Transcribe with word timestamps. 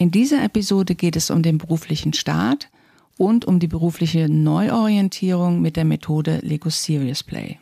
In 0.00 0.10
dieser 0.10 0.42
Episode 0.42 0.94
geht 0.94 1.14
es 1.14 1.28
um 1.30 1.42
den 1.42 1.58
beruflichen 1.58 2.14
Start 2.14 2.70
und 3.18 3.44
um 3.44 3.58
die 3.58 3.66
berufliche 3.66 4.30
Neuorientierung 4.30 5.60
mit 5.60 5.76
der 5.76 5.84
Methode 5.84 6.38
Lego 6.42 6.70
Serious 6.70 7.22
Play. 7.22 7.58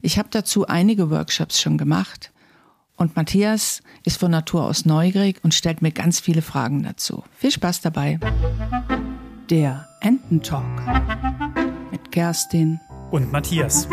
Ich 0.00 0.20
habe 0.20 0.28
dazu 0.30 0.68
einige 0.68 1.10
Workshops 1.10 1.60
schon 1.60 1.76
gemacht 1.76 2.30
und 2.94 3.16
Matthias 3.16 3.82
ist 4.04 4.20
von 4.20 4.30
Natur 4.30 4.66
aus 4.66 4.84
neugierig 4.84 5.40
und 5.42 5.52
stellt 5.52 5.82
mir 5.82 5.90
ganz 5.90 6.20
viele 6.20 6.42
Fragen 6.42 6.84
dazu. 6.84 7.24
Viel 7.36 7.50
Spaß 7.50 7.80
dabei. 7.80 8.20
Der 9.50 9.88
Ententalk 10.00 10.64
mit 11.90 12.12
Kerstin 12.12 12.78
und 13.10 13.32
Matthias. 13.32 13.88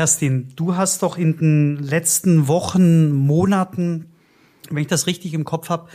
Kerstin, 0.00 0.50
du 0.56 0.76
hast 0.76 1.02
doch 1.02 1.18
in 1.18 1.36
den 1.36 1.76
letzten 1.76 2.48
Wochen, 2.48 3.12
Monaten, 3.12 4.06
wenn 4.70 4.78
ich 4.78 4.86
das 4.86 5.06
richtig 5.06 5.34
im 5.34 5.44
Kopf 5.44 5.68
habe, 5.68 5.90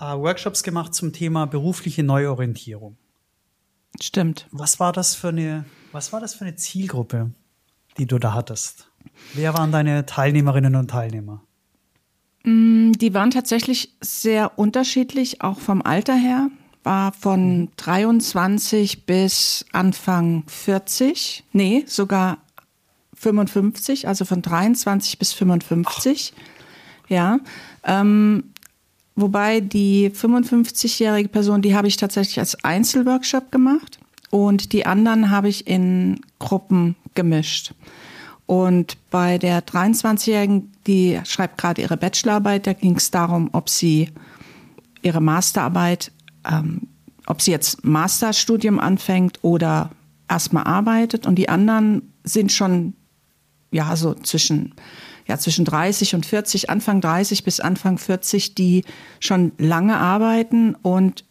äh, 0.00 0.16
Workshops 0.16 0.64
gemacht 0.64 0.96
zum 0.96 1.12
Thema 1.12 1.46
berufliche 1.46 2.02
Neuorientierung. 2.02 2.96
Stimmt. 4.00 4.48
Was 4.50 4.80
war 4.80 4.92
das 4.92 5.14
für 5.14 5.28
eine, 5.28 5.64
was 5.92 6.12
war 6.12 6.18
das 6.18 6.34
für 6.34 6.44
eine 6.44 6.56
Zielgruppe, 6.56 7.30
die 7.98 8.06
du 8.06 8.18
da 8.18 8.34
hattest? 8.34 8.90
Wer 9.34 9.54
waren 9.54 9.70
deine 9.70 10.06
Teilnehmerinnen 10.06 10.74
und 10.74 10.90
Teilnehmer? 10.90 11.40
Mm, 12.42 12.94
die 12.94 13.14
waren 13.14 13.30
tatsächlich 13.30 13.94
sehr 14.00 14.58
unterschiedlich, 14.58 15.40
auch 15.40 15.60
vom 15.60 15.82
Alter 15.82 16.16
her. 16.16 16.50
War 16.82 17.12
von 17.12 17.68
23 17.76 19.06
bis 19.06 19.64
Anfang 19.70 20.42
40. 20.48 21.44
Nee, 21.52 21.84
sogar 21.86 22.38
55, 23.26 24.06
also 24.06 24.24
von 24.24 24.40
23 24.42 25.18
bis 25.18 25.32
55. 25.32 26.32
Ach. 26.36 27.10
Ja. 27.10 27.38
Ähm, 27.84 28.52
wobei 29.16 29.60
die 29.60 30.10
55-jährige 30.10 31.28
Person, 31.28 31.62
die 31.62 31.74
habe 31.74 31.88
ich 31.88 31.96
tatsächlich 31.96 32.38
als 32.38 32.62
Einzelworkshop 32.64 33.50
gemacht 33.50 33.98
und 34.30 34.72
die 34.72 34.86
anderen 34.86 35.30
habe 35.30 35.48
ich 35.48 35.66
in 35.66 36.20
Gruppen 36.38 36.94
gemischt. 37.14 37.74
Und 38.46 38.96
bei 39.10 39.38
der 39.38 39.64
23-Jährigen, 39.66 40.70
die 40.86 41.20
schreibt 41.24 41.58
gerade 41.58 41.82
ihre 41.82 41.96
Bachelorarbeit, 41.96 42.68
da 42.68 42.74
ging 42.74 42.94
es 42.94 43.10
darum, 43.10 43.50
ob 43.52 43.68
sie 43.68 44.10
ihre 45.02 45.20
Masterarbeit, 45.20 46.12
ähm, 46.48 46.82
ob 47.26 47.42
sie 47.42 47.50
jetzt 47.50 47.84
Masterstudium 47.84 48.78
anfängt 48.78 49.40
oder 49.42 49.90
erstmal 50.28 50.62
arbeitet. 50.62 51.26
Und 51.26 51.36
die 51.36 51.48
anderen 51.48 52.12
sind 52.22 52.52
schon 52.52 52.94
ja, 53.70 53.96
so 53.96 54.14
zwischen, 54.14 54.74
ja, 55.26 55.38
zwischen 55.38 55.64
30 55.64 56.14
und 56.14 56.26
40, 56.26 56.70
Anfang 56.70 57.00
30 57.00 57.44
bis 57.44 57.60
Anfang 57.60 57.98
40, 57.98 58.54
die 58.54 58.84
schon 59.20 59.52
lange 59.58 59.96
arbeiten 59.96 60.74
und 60.74 61.24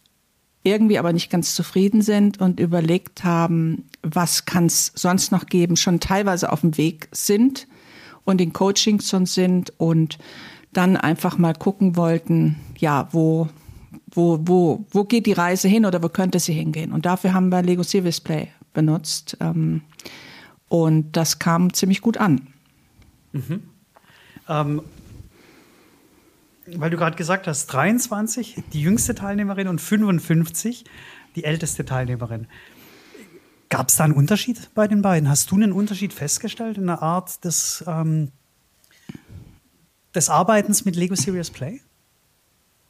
irgendwie 0.62 0.98
aber 0.98 1.12
nicht 1.12 1.30
ganz 1.30 1.54
zufrieden 1.54 2.02
sind 2.02 2.40
und 2.40 2.58
überlegt 2.58 3.22
haben, 3.22 3.84
was 4.02 4.46
kann 4.46 4.66
es 4.66 4.92
sonst 4.94 5.30
noch 5.30 5.46
geben, 5.46 5.76
schon 5.76 6.00
teilweise 6.00 6.52
auf 6.52 6.62
dem 6.62 6.76
Weg 6.76 7.08
sind 7.12 7.68
und 8.24 8.40
in 8.40 8.52
Coachings 8.52 9.08
schon 9.08 9.26
sind 9.26 9.72
und 9.78 10.18
dann 10.72 10.96
einfach 10.96 11.38
mal 11.38 11.54
gucken 11.54 11.96
wollten, 11.96 12.56
ja, 12.76 13.08
wo, 13.12 13.48
wo, 14.10 14.40
wo, 14.42 14.84
wo 14.90 15.04
geht 15.04 15.26
die 15.26 15.32
Reise 15.32 15.68
hin 15.68 15.86
oder 15.86 16.02
wo 16.02 16.08
könnte 16.08 16.40
sie 16.40 16.52
hingehen? 16.52 16.92
Und 16.92 17.06
dafür 17.06 17.32
haben 17.32 17.50
wir 17.50 17.62
Lego 17.62 17.82
Service 17.82 18.20
Play 18.20 18.48
benutzt. 18.74 19.36
Ähm, 19.40 19.82
und 20.68 21.12
das 21.12 21.38
kam 21.38 21.72
ziemlich 21.72 22.00
gut 22.00 22.16
an. 22.16 22.48
Mhm. 23.32 23.62
Ähm, 24.48 24.82
weil 26.66 26.90
du 26.90 26.96
gerade 26.96 27.16
gesagt 27.16 27.46
hast, 27.46 27.66
23, 27.68 28.62
die 28.72 28.80
jüngste 28.80 29.14
Teilnehmerin 29.14 29.68
und 29.68 29.80
55, 29.80 30.84
die 31.36 31.44
älteste 31.44 31.84
Teilnehmerin. 31.84 32.48
Gab 33.68 33.88
es 33.88 33.96
da 33.96 34.04
einen 34.04 34.14
Unterschied 34.14 34.70
bei 34.74 34.88
den 34.88 35.02
beiden? 35.02 35.28
Hast 35.28 35.50
du 35.50 35.56
einen 35.56 35.72
Unterschied 35.72 36.12
festgestellt 36.12 36.78
in 36.78 36.86
der 36.86 37.02
Art 37.02 37.44
des, 37.44 37.84
ähm, 37.86 38.32
des 40.14 40.28
Arbeitens 40.28 40.84
mit 40.84 40.96
Lego 40.96 41.14
Serious 41.14 41.50
Play? 41.50 41.80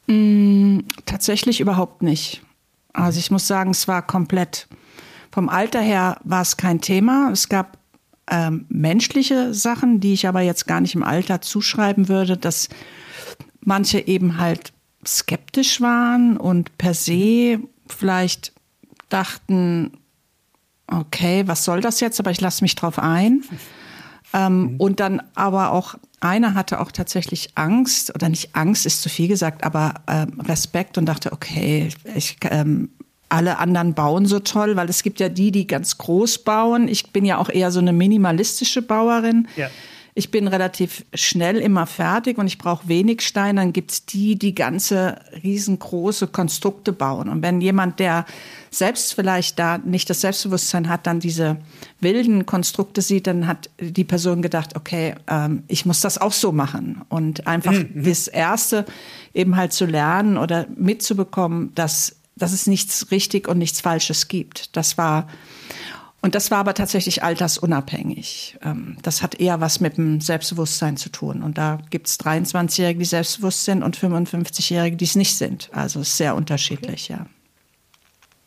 Mm, 0.07 0.79
tatsächlich 1.05 1.59
überhaupt 1.59 2.01
nicht. 2.01 2.41
Also 2.93 3.19
ich 3.19 3.29
muss 3.29 3.47
sagen, 3.47 3.71
es 3.71 3.87
war 3.87 4.05
komplett 4.05 4.67
vom 5.31 5.49
Alter 5.49 5.81
her 5.81 6.19
war 6.23 6.41
es 6.41 6.57
kein 6.57 6.81
Thema. 6.81 7.29
Es 7.31 7.49
gab 7.49 7.77
ähm, 8.29 8.65
menschliche 8.69 9.53
Sachen, 9.53 9.99
die 9.99 10.13
ich 10.13 10.27
aber 10.27 10.41
jetzt 10.41 10.67
gar 10.67 10.81
nicht 10.81 10.95
im 10.95 11.03
Alter 11.03 11.41
zuschreiben 11.41 12.09
würde, 12.09 12.37
dass 12.37 12.69
manche 13.61 14.05
eben 14.07 14.37
halt 14.37 14.73
skeptisch 15.05 15.81
waren 15.81 16.37
und 16.37 16.77
per 16.77 16.93
se 16.93 17.59
vielleicht 17.87 18.53
dachten, 19.09 19.91
okay, 20.87 21.47
was 21.47 21.63
soll 21.63 21.81
das 21.81 21.99
jetzt, 21.99 22.19
aber 22.19 22.31
ich 22.31 22.41
lasse 22.41 22.63
mich 22.63 22.75
drauf 22.75 22.99
ein. 22.99 23.43
Ähm, 24.33 24.73
mhm. 24.73 24.75
Und 24.77 24.99
dann 24.99 25.21
aber 25.35 25.71
auch, 25.71 25.95
einer 26.19 26.53
hatte 26.53 26.81
auch 26.81 26.91
tatsächlich 26.91 27.51
Angst, 27.55 28.13
oder 28.13 28.27
nicht 28.29 28.55
Angst 28.55 28.85
ist 28.85 29.01
zu 29.01 29.09
viel 29.09 29.27
gesagt, 29.27 29.63
aber 29.63 29.95
ähm, 30.07 30.41
Respekt 30.41 30.97
und 30.97 31.05
dachte, 31.05 31.31
okay, 31.31 31.89
ich 32.15 32.37
ähm, 32.49 32.89
alle 33.29 33.57
anderen 33.57 33.93
bauen 33.93 34.25
so 34.25 34.39
toll, 34.39 34.75
weil 34.75 34.89
es 34.89 35.03
gibt 35.03 35.19
ja 35.19 35.29
die, 35.29 35.51
die 35.51 35.67
ganz 35.67 35.97
groß 35.97 36.39
bauen. 36.39 36.87
Ich 36.87 37.11
bin 37.11 37.25
ja 37.25 37.37
auch 37.37 37.49
eher 37.49 37.71
so 37.71 37.79
eine 37.79 37.93
minimalistische 37.93 38.81
Bauerin. 38.81 39.47
Ja. 39.55 39.69
Ich 40.17 40.31
bin 40.31 40.47
relativ 40.47 41.05
schnell 41.13 41.57
immer 41.57 41.85
fertig 41.85 42.39
und 42.39 42.47
ich 42.47 42.57
brauche 42.57 42.87
wenig 42.87 43.21
Steine. 43.21 43.61
Dann 43.61 43.71
gibt's 43.71 44.07
die, 44.07 44.35
die 44.35 44.55
ganze 44.55 45.19
riesengroße 45.43 46.25
Konstrukte 46.25 46.91
bauen. 46.91 47.29
Und 47.29 47.43
wenn 47.43 47.61
jemand, 47.61 47.99
der 47.99 48.25
selbst 48.71 49.13
vielleicht 49.13 49.59
da 49.59 49.77
nicht 49.77 50.09
das 50.09 50.21
Selbstbewusstsein 50.21 50.89
hat, 50.89 51.05
dann 51.05 51.19
diese 51.19 51.57
wilden 51.99 52.47
Konstrukte 52.47 53.03
sieht, 53.03 53.27
dann 53.27 53.45
hat 53.45 53.69
die 53.79 54.05
Person 54.05 54.41
gedacht, 54.41 54.75
okay, 54.75 55.13
ähm, 55.27 55.61
ich 55.67 55.85
muss 55.85 56.01
das 56.01 56.17
auch 56.17 56.33
so 56.33 56.51
machen. 56.51 57.03
Und 57.09 57.45
einfach 57.45 57.73
mhm. 57.73 57.91
mhm. 57.93 58.03
das 58.05 58.27
Erste 58.27 58.85
eben 59.35 59.55
halt 59.55 59.71
zu 59.71 59.85
lernen 59.85 60.37
oder 60.37 60.65
mitzubekommen, 60.75 61.73
dass 61.75 62.15
dass 62.37 62.53
es 62.53 62.67
nichts 62.67 63.11
richtig 63.11 63.47
und 63.47 63.57
nichts 63.57 63.81
Falsches 63.81 64.27
gibt. 64.27 64.75
Das 64.75 64.97
war 64.97 65.27
und 66.19 66.35
das 66.35 66.49
war 66.49 66.57
aber 66.57 66.73
tatsächlich 66.73 67.23
altersunabhängig. 67.23 68.57
Ähm, 68.63 68.97
das 69.03 69.21
hat 69.21 69.39
eher 69.39 69.61
was 69.61 69.79
mit 69.79 69.97
dem 69.97 70.19
Selbstbewusstsein 70.19 70.97
zu 70.97 71.09
tun. 71.09 71.43
Und 71.43 71.57
da 71.57 71.79
gibt 71.89 72.07
es 72.07 72.19
23-Jährige, 72.19 72.99
die 72.99 73.05
selbstbewusst 73.05 73.63
sind 73.63 73.83
und 73.83 73.95
55-Jährige, 73.97 74.97
die 74.97 75.05
es 75.05 75.15
nicht 75.15 75.37
sind. 75.37 75.69
Also 75.73 75.99
es 75.99 76.09
ist 76.09 76.17
sehr 76.17 76.35
unterschiedlich, 76.35 77.07
ja. 77.07 77.27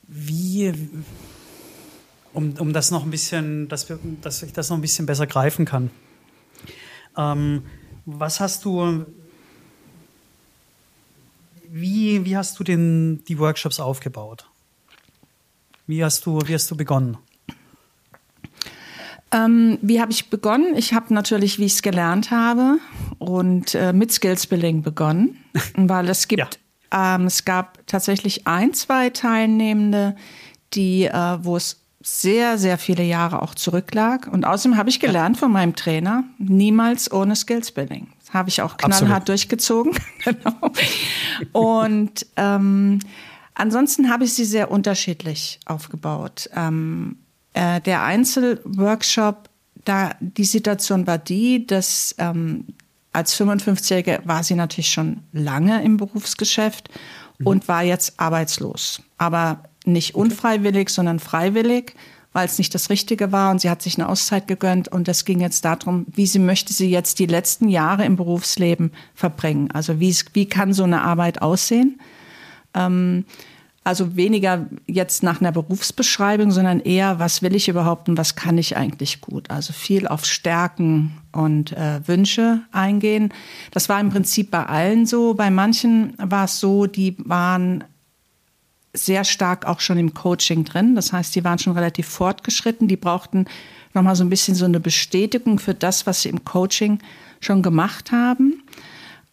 Wie, 0.09 0.75
um, 2.33 2.55
um 2.59 2.73
das 2.73 2.91
noch 2.91 3.05
ein 3.05 3.11
bisschen, 3.11 3.69
dass, 3.69 3.89
wir, 3.89 4.01
dass 4.21 4.43
ich 4.43 4.53
das 4.53 4.69
noch 4.69 4.77
ein 4.77 4.83
bisschen 4.83 5.07
besser 5.07 5.29
greifen 5.29 5.65
kann. 5.65 5.91
Ähm, 7.17 7.63
was 8.05 8.41
hast 8.41 8.65
du 8.65 9.07
wie, 12.25 12.31
wie 12.31 12.37
hast 12.37 12.59
du 12.59 12.65
den, 12.65 13.25
die 13.25 13.39
Workshops 13.39 13.81
aufgebaut? 13.81 14.47
Wie 15.87 16.05
hast 16.05 16.27
du, 16.27 16.41
wie 16.47 16.55
hast 16.55 16.71
du 16.71 16.77
begonnen? 16.77 17.17
Ähm, 19.33 19.79
wie 19.81 20.01
habe 20.01 20.13
ich 20.13 20.29
begonnen? 20.29 20.75
Ich 20.77 20.93
habe 20.93 21.13
natürlich, 21.15 21.59
wie 21.59 21.67
ich 21.67 21.75
es 21.75 21.83
gelernt 21.83 22.31
habe, 22.31 22.79
und 23.19 23.75
äh, 23.75 23.93
mit 23.93 24.13
Skills 24.13 24.47
Building 24.47 24.83
begonnen, 24.83 25.39
weil 25.77 26.09
es 26.09 26.27
gibt, 26.27 26.59
ja. 26.93 27.15
ähm, 27.15 27.27
es 27.27 27.45
gab 27.45 27.87
tatsächlich 27.87 28.47
ein, 28.47 28.75
zwei 28.75 29.11
Teilnehmende, 29.11 30.17
die, 30.75 31.05
äh, 31.05 31.39
wo 31.43 31.57
es 31.57 31.81
sehr, 32.03 32.57
sehr 32.57 32.79
viele 32.79 33.05
Jahre 33.05 33.43
auch 33.43 33.55
zurücklag. 33.55 34.27
Und 34.33 34.45
außerdem 34.45 34.79
habe 34.79 34.89
ich 34.89 35.01
gelernt 35.01 35.37
ja. 35.37 35.41
von 35.41 35.53
meinem 35.53 35.77
Trainer, 35.77 36.25
niemals 36.39 37.13
ohne 37.13 37.37
Skills 37.37 37.73
Building. 37.73 38.09
Habe 38.33 38.49
ich 38.49 38.63
auch 38.63 38.77
knallhart 38.77 39.03
Absolut. 39.03 39.29
durchgezogen. 39.29 39.93
genau. 40.25 40.73
Und 41.53 42.27
ähm, 42.37 43.01
ansonsten 43.55 44.11
habe 44.11 44.25
ich 44.25 44.35
sie 44.35 44.45
sehr 44.45 44.71
unterschiedlich 44.71 45.61
aufgebaut. 45.67 46.49
Ähm, 46.55 47.19
äh, 47.55 47.81
der 47.81 48.03
Einzelworkshop, 48.05 49.49
da 49.85 50.13
die 50.21 50.45
Situation 50.45 51.07
war 51.07 51.19
die, 51.19 51.67
dass 51.67 52.15
ähm, 52.19 52.67
als 53.13 53.39
55-Jährige 53.39 54.21
war 54.25 54.45
sie 54.45 54.55
natürlich 54.55 54.91
schon 54.91 55.25
lange 55.33 55.83
im 55.83 55.97
Berufsgeschäft 55.97 56.89
mhm. 57.39 57.47
und 57.47 57.69
war 57.69 57.83
jetzt 57.83 58.21
arbeitslos. 58.21 59.03
Aber 59.19 59.65
nicht 59.85 60.15
unfreiwillig, 60.15 60.91
sondern 60.91 61.19
freiwillig 61.19 61.95
weil 62.33 62.47
es 62.47 62.59
nicht 62.59 62.75
das 62.75 62.91
Richtige 62.91 63.33
war 63.33 63.51
und 63.51 63.61
sie 63.61 63.71
hat 63.71 63.83
sich 63.83 63.99
eine 63.99 64.09
Auszeit 64.09 64.47
gegönnt 64.49 64.89
und 64.89 65.09
es 65.09 65.25
ging 65.25 65.41
jetzt 65.41 65.65
darum, 65.65 66.07
wie 66.13 66.27
sie 66.27 66.39
möchte 66.39 66.73
sie 66.73 66.91
jetzt 66.91 67.19
die 67.19 67.27
letzten 67.27 67.69
Jahre 67.69 68.05
im 68.05 68.17
Berufsleben 68.17 68.93
verbringen. 69.15 69.71
Also 69.73 69.99
wie, 70.01 70.15
wie 70.33 70.47
kann 70.47 70.73
so 70.73 70.85
eine 70.85 71.03
Arbeit 71.03 71.43
aussehen? 71.43 72.01
Ähm, 72.75 73.25
Also 73.83 74.15
weniger 74.15 74.67
jetzt 74.87 75.23
nach 75.23 75.41
einer 75.41 75.53
Berufsbeschreibung, 75.53 76.51
sondern 76.51 76.81
eher, 76.81 77.19
was 77.19 77.41
will 77.41 77.57
ich 77.57 77.69
überhaupt 77.69 78.11
und 78.11 78.19
was 78.19 78.35
kann 78.37 78.59
ich 78.59 78.77
eigentlich 78.77 79.23
gut. 79.23 79.51
Also 79.51 79.73
viel 79.73 80.07
auf 80.07 80.27
Stärken 80.27 81.17
und 81.33 81.73
äh, 81.73 82.07
Wünsche 82.07 82.61
eingehen. 82.73 83.33
Das 83.71 83.89
war 83.89 83.99
im 83.99 84.11
Prinzip 84.11 84.51
bei 84.51 84.67
allen 84.67 85.07
so. 85.07 85.33
Bei 85.33 85.51
manchen 85.51 86.13
war 86.19 86.45
es 86.45 86.61
so, 86.61 86.87
die 86.87 87.17
waren 87.25 87.83
sehr 88.93 89.25
stark 89.25 89.67
auch 89.67 89.81
schon 89.81 89.99
im 89.99 90.15
Coaching 90.15 90.65
drin. 90.65 90.95
Das 90.95 91.13
heißt, 91.13 91.35
die 91.35 91.45
waren 91.45 91.59
schon 91.59 91.75
relativ 91.75 92.09
fortgeschritten. 92.09 92.89
Die 92.89 92.97
brauchten 92.97 93.47
nochmal 93.95 94.17
so 94.17 94.25
ein 94.25 94.31
bisschen 94.31 94.55
so 94.55 94.65
eine 94.65 94.81
Bestätigung 94.81 95.59
für 95.59 95.75
das, 95.75 96.07
was 96.07 96.23
sie 96.23 96.29
im 96.29 96.45
Coaching 96.45 96.99
schon 97.41 97.63
gemacht 97.63 98.13
haben. 98.13 98.63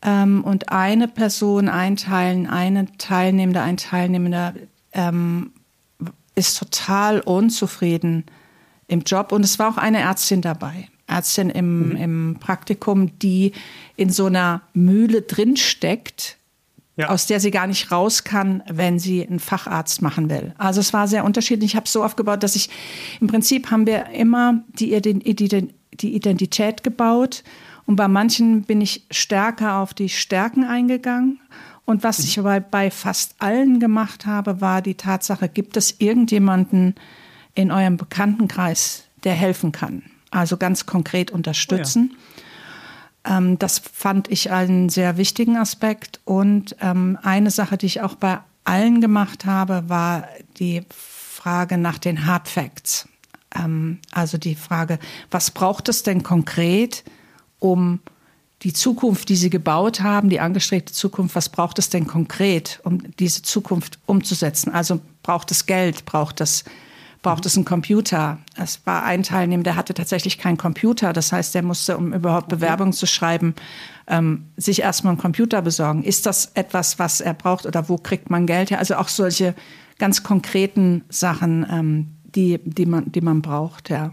Ähm, 0.01 0.43
und 0.43 0.69
eine 0.69 1.07
Person, 1.07 1.69
ein 1.69 1.95
Teil, 1.95 2.47
eine 2.47 2.87
Teilnehmende, 2.97 3.61
ein 3.61 3.77
Teilnehmender 3.77 4.53
ähm, 4.93 5.51
ist 6.35 6.59
total 6.59 7.19
unzufrieden 7.21 8.25
im 8.87 9.01
Job. 9.01 9.31
Und 9.31 9.43
es 9.43 9.57
war 9.57 9.69
auch 9.69 9.77
eine 9.77 9.99
Ärztin 9.99 10.41
dabei. 10.41 10.87
Ärztin 11.07 11.49
im, 11.49 11.89
mhm. 11.89 11.95
im 11.95 12.37
Praktikum, 12.39 13.17
die 13.19 13.53
in 13.95 14.09
so 14.09 14.25
einer 14.25 14.61
Mühle 14.73 15.23
drinsteckt, 15.23 16.37
ja. 16.97 17.09
aus 17.09 17.27
der 17.27 17.39
sie 17.39 17.51
gar 17.51 17.67
nicht 17.67 17.91
raus 17.91 18.23
kann, 18.23 18.63
wenn 18.67 18.99
sie 18.99 19.25
einen 19.25 19.39
Facharzt 19.39 20.01
machen 20.01 20.29
will. 20.29 20.53
Also 20.57 20.81
es 20.81 20.91
war 20.93 21.07
sehr 21.07 21.23
unterschiedlich. 21.23 21.71
Ich 21.71 21.75
habe 21.75 21.85
es 21.85 21.93
so 21.93 22.03
aufgebaut, 22.03 22.43
dass 22.43 22.55
ich 22.55 22.69
im 23.21 23.27
Prinzip 23.27 23.71
haben 23.71 23.85
wir 23.85 24.07
immer 24.07 24.63
die, 24.79 24.99
die, 25.01 25.69
die 25.93 26.15
Identität 26.15 26.83
gebaut 26.83 27.43
und 27.87 27.95
bei 27.95 28.07
manchen 28.07 28.63
bin 28.63 28.81
ich 28.81 29.05
stärker 29.11 29.77
auf 29.77 29.93
die 29.93 30.09
Stärken 30.09 30.65
eingegangen. 30.65 31.39
Und 31.85 32.03
was 32.03 32.19
ich 32.19 32.35
bei, 32.41 32.59
bei 32.59 32.91
fast 32.91 33.35
allen 33.39 33.79
gemacht 33.79 34.25
habe, 34.25 34.59
war 34.59 34.81
die 34.81 34.95
Tatsache, 34.95 35.47
gibt 35.47 35.77
es 35.77 35.95
irgendjemanden 35.99 36.95
in 37.55 37.71
eurem 37.71 37.95
Bekanntenkreis, 37.95 39.05
der 39.23 39.33
helfen 39.33 39.71
kann? 39.71 40.03
Also 40.31 40.57
ganz 40.57 40.85
konkret 40.85 41.31
unterstützen. 41.31 42.11
Oh 42.11 42.15
ja. 42.15 42.36
Ähm, 43.27 43.59
das 43.59 43.79
fand 43.79 44.29
ich 44.31 44.51
einen 44.51 44.89
sehr 44.89 45.17
wichtigen 45.17 45.57
Aspekt. 45.57 46.19
Und 46.25 46.75
ähm, 46.81 47.17
eine 47.21 47.51
Sache, 47.51 47.77
die 47.77 47.87
ich 47.87 48.01
auch 48.01 48.15
bei 48.15 48.39
allen 48.63 49.01
gemacht 49.01 49.45
habe, 49.45 49.83
war 49.87 50.27
die 50.59 50.83
Frage 50.89 51.77
nach 51.77 51.97
den 51.97 52.25
Hard 52.25 52.47
Facts. 52.47 53.07
Ähm, 53.55 53.99
also 54.11 54.37
die 54.37 54.55
Frage, 54.55 54.99
was 55.31 55.51
braucht 55.51 55.89
es 55.89 56.03
denn 56.03 56.23
konkret, 56.23 57.03
um 57.59 57.99
die 58.63 58.73
Zukunft, 58.73 59.29
die 59.29 59.35
Sie 59.35 59.49
gebaut 59.49 60.01
haben, 60.01 60.29
die 60.29 60.39
angestrebte 60.39 60.91
Zukunft, 60.91 61.35
was 61.35 61.49
braucht 61.49 61.77
es 61.77 61.89
denn 61.89 62.07
konkret, 62.07 62.79
um 62.83 63.15
diese 63.17 63.43
Zukunft 63.43 63.99
umzusetzen? 64.07 64.71
Also 64.71 64.99
braucht 65.21 65.51
es 65.51 65.67
Geld, 65.67 66.05
braucht 66.05 66.41
es, 66.41 66.63
braucht 67.21 67.45
es 67.45 67.55
einen 67.55 67.65
Computer? 67.65 68.39
Es 68.55 68.85
war 68.85 69.03
ein 69.03 69.23
Teilnehmer, 69.23 69.63
der 69.63 69.75
hatte 69.75 69.93
tatsächlich 69.93 70.37
keinen 70.37 70.57
Computer. 70.57 71.13
Das 71.13 71.31
heißt, 71.31 71.55
der 71.55 71.63
musste, 71.63 71.97
um 71.97 72.13
überhaupt 72.13 72.49
Bewerbung 72.49 72.93
zu 72.93 73.05
schreiben, 73.05 73.55
ähm, 74.07 74.45
sich 74.55 74.81
erstmal 74.81 75.11
einen 75.11 75.21
Computer 75.21 75.61
besorgen. 75.61 76.03
Ist 76.03 76.25
das 76.25 76.51
etwas, 76.53 76.99
was 76.99 77.21
er 77.21 77.33
braucht 77.33 77.65
oder 77.65 77.89
wo 77.89 77.97
kriegt 77.97 78.29
man 78.29 78.45
Geld 78.45 78.71
her? 78.71 78.79
Also 78.79 78.95
auch 78.95 79.07
solche 79.07 79.55
ganz 79.97 80.23
konkreten 80.23 81.03
Sachen, 81.09 81.65
ähm, 81.69 82.07
die, 82.23 82.59
die, 82.63 82.85
man, 82.85 83.11
die 83.11 83.21
man 83.21 83.41
braucht, 83.41 83.89
ja. 83.89 84.11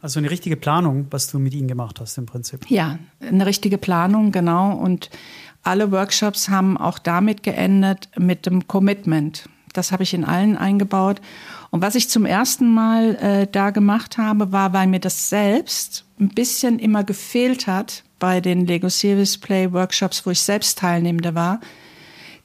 Also 0.00 0.20
eine 0.20 0.30
richtige 0.30 0.56
Planung, 0.56 1.06
was 1.10 1.30
du 1.30 1.38
mit 1.38 1.54
ihnen 1.54 1.68
gemacht 1.68 2.00
hast 2.00 2.16
im 2.18 2.26
Prinzip. 2.26 2.70
Ja, 2.70 2.98
eine 3.20 3.46
richtige 3.46 3.78
Planung, 3.78 4.30
genau. 4.30 4.72
Und 4.72 5.10
alle 5.62 5.90
Workshops 5.90 6.48
haben 6.48 6.76
auch 6.76 6.98
damit 6.98 7.42
geendet 7.42 8.08
mit 8.16 8.46
dem 8.46 8.68
Commitment. 8.68 9.48
Das 9.76 9.92
habe 9.92 10.02
ich 10.02 10.14
in 10.14 10.24
allen 10.24 10.56
eingebaut. 10.56 11.20
Und 11.70 11.82
was 11.82 11.94
ich 11.94 12.08
zum 12.08 12.24
ersten 12.24 12.72
Mal 12.72 13.16
äh, 13.16 13.46
da 13.50 13.70
gemacht 13.70 14.18
habe, 14.18 14.52
war, 14.52 14.72
weil 14.72 14.86
mir 14.86 15.00
das 15.00 15.28
selbst 15.28 16.04
ein 16.18 16.28
bisschen 16.28 16.78
immer 16.78 17.04
gefehlt 17.04 17.66
hat 17.66 18.04
bei 18.18 18.40
den 18.40 18.66
Lego 18.66 18.88
Series 18.88 19.38
Play 19.38 19.72
Workshops, 19.72 20.24
wo 20.24 20.30
ich 20.30 20.40
selbst 20.40 20.78
Teilnehmende 20.78 21.34
war, 21.34 21.60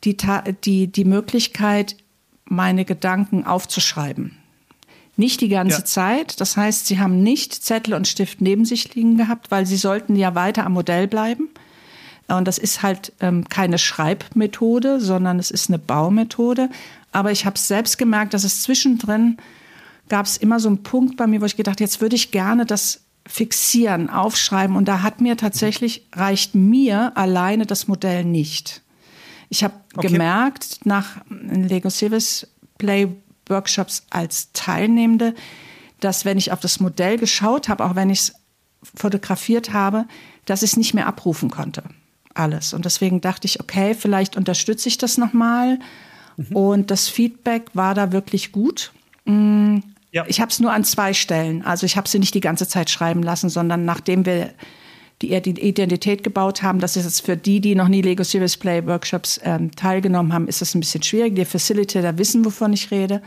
die, 0.04 0.18
die, 0.64 0.88
die 0.88 1.06
Möglichkeit, 1.06 1.96
meine 2.46 2.84
Gedanken 2.84 3.46
aufzuschreiben. 3.46 4.38
Nicht 5.16 5.42
die 5.42 5.50
ganze 5.50 5.80
ja. 5.80 5.86
Zeit. 5.86 6.42
Das 6.42 6.58
heißt, 6.58 6.88
sie 6.88 7.00
haben 7.00 7.22
nicht 7.22 7.54
Zettel 7.54 7.94
und 7.94 8.08
Stift 8.08 8.42
neben 8.42 8.66
sich 8.66 8.94
liegen 8.96 9.18
gehabt, 9.18 9.52
weil 9.52 9.66
sie 9.66 9.78
sollten 9.78 10.16
ja 10.16 10.36
weiter 10.36 10.66
am 10.66 10.74
Modell 10.74 11.08
bleiben. 11.08 11.50
Und 12.28 12.48
das 12.48 12.58
ist 12.58 12.82
halt 12.82 13.14
ähm, 13.20 13.48
keine 13.50 13.78
Schreibmethode, 13.78 15.00
sondern 15.00 15.38
es 15.38 15.52
ist 15.52 15.70
eine 15.70 15.80
Baumethode. 15.80 16.70
Aber 17.12 17.32
ich 17.32 17.46
habe 17.46 17.58
selbst 17.58 17.98
gemerkt, 17.98 18.34
dass 18.34 18.44
es 18.44 18.64
zwischendrin 18.64 19.38
gab 20.10 20.26
es 20.26 20.38
immer 20.38 20.60
so 20.60 20.68
einen 20.68 20.84
Punkt 20.84 21.18
bei 21.18 21.28
mir, 21.28 21.42
wo 21.42 21.46
ich 21.46 21.56
gedacht, 21.56 21.80
jetzt 21.80 22.02
würde 22.02 22.16
ich 22.16 22.32
gerne 22.32 22.66
das 22.66 23.02
fixieren, 23.28 24.10
aufschreiben. 24.10 24.76
Und 24.76 24.88
da 24.88 25.02
hat 25.02 25.22
mir 25.22 25.38
tatsächlich, 25.38 26.08
reicht 26.14 26.56
mir 26.56 27.16
alleine 27.16 27.66
das 27.66 27.88
Modell 27.88 28.26
nicht. 28.26 28.82
Ich 29.50 29.64
habe 29.64 29.74
okay. 29.96 30.08
gemerkt, 30.08 30.86
nach 30.86 31.22
Lego 31.30 31.90
Service 31.90 32.48
Play 32.78 33.08
Workshops 33.48 34.06
als 34.10 34.52
Teilnehmende, 34.54 35.36
dass 36.00 36.26
wenn 36.26 36.38
ich 36.38 36.52
auf 36.52 36.60
das 36.60 36.80
Modell 36.80 37.18
geschaut 37.18 37.70
habe, 37.70 37.86
auch 37.86 37.96
wenn 37.96 38.10
ich 38.10 38.20
es 38.20 38.34
fotografiert 38.96 39.74
habe, 39.74 40.06
dass 40.46 40.64
ich 40.64 40.72
es 40.72 40.78
nicht 40.78 40.94
mehr 40.94 41.06
abrufen 41.06 41.52
konnte. 41.52 41.84
Alles. 42.34 42.74
Und 42.74 42.86
deswegen 42.86 43.22
dachte 43.22 43.46
ich, 43.46 43.60
okay, 43.60 43.94
vielleicht 43.94 44.36
unterstütze 44.36 44.90
ich 44.90 44.98
das 44.98 45.18
nochmal. 45.18 45.80
Mhm. 46.50 46.56
Und 46.56 46.92
das 46.92 47.08
Feedback 47.08 47.66
war 47.74 47.94
da 47.94 48.12
wirklich 48.12 48.52
gut. 48.52 48.92
Mm, 49.26 49.80
ja. 50.12 50.26
Ich 50.28 50.42
habe 50.42 50.52
es 50.52 50.60
nur 50.60 50.72
an 50.74 50.84
zwei 50.84 51.14
Stellen. 51.14 51.64
Also 51.64 51.86
ich 51.86 51.98
habe 51.98 52.08
sie 52.08 52.20
nicht 52.20 52.34
die 52.34 52.42
ganze 52.42 52.68
Zeit 52.68 52.90
schreiben 52.90 53.24
lassen, 53.24 53.50
sondern 53.50 53.86
nachdem 53.86 54.26
wir 54.26 54.52
die 55.22 55.34
Identität 55.34 56.24
gebaut 56.24 56.64
haben. 56.64 56.80
Das 56.80 56.98
ist 56.98 57.06
jetzt 57.06 57.26
für 57.26 57.38
die, 57.38 57.62
die 57.62 57.76
noch 57.76 57.88
nie 57.88 58.02
Lego 58.02 58.24
Serious 58.24 58.58
Play 58.58 58.86
Workshops 58.86 59.40
ähm, 59.44 59.72
teilgenommen 59.76 60.34
haben, 60.34 60.48
ist 60.48 60.62
das 60.62 60.74
ein 60.74 60.80
bisschen 60.80 61.04
schwierig. 61.04 61.36
Die 61.36 61.46
Facilitator 61.46 62.18
wissen, 62.18 62.44
wovon 62.44 62.74
ich 62.74 62.92
rede. 62.92 63.22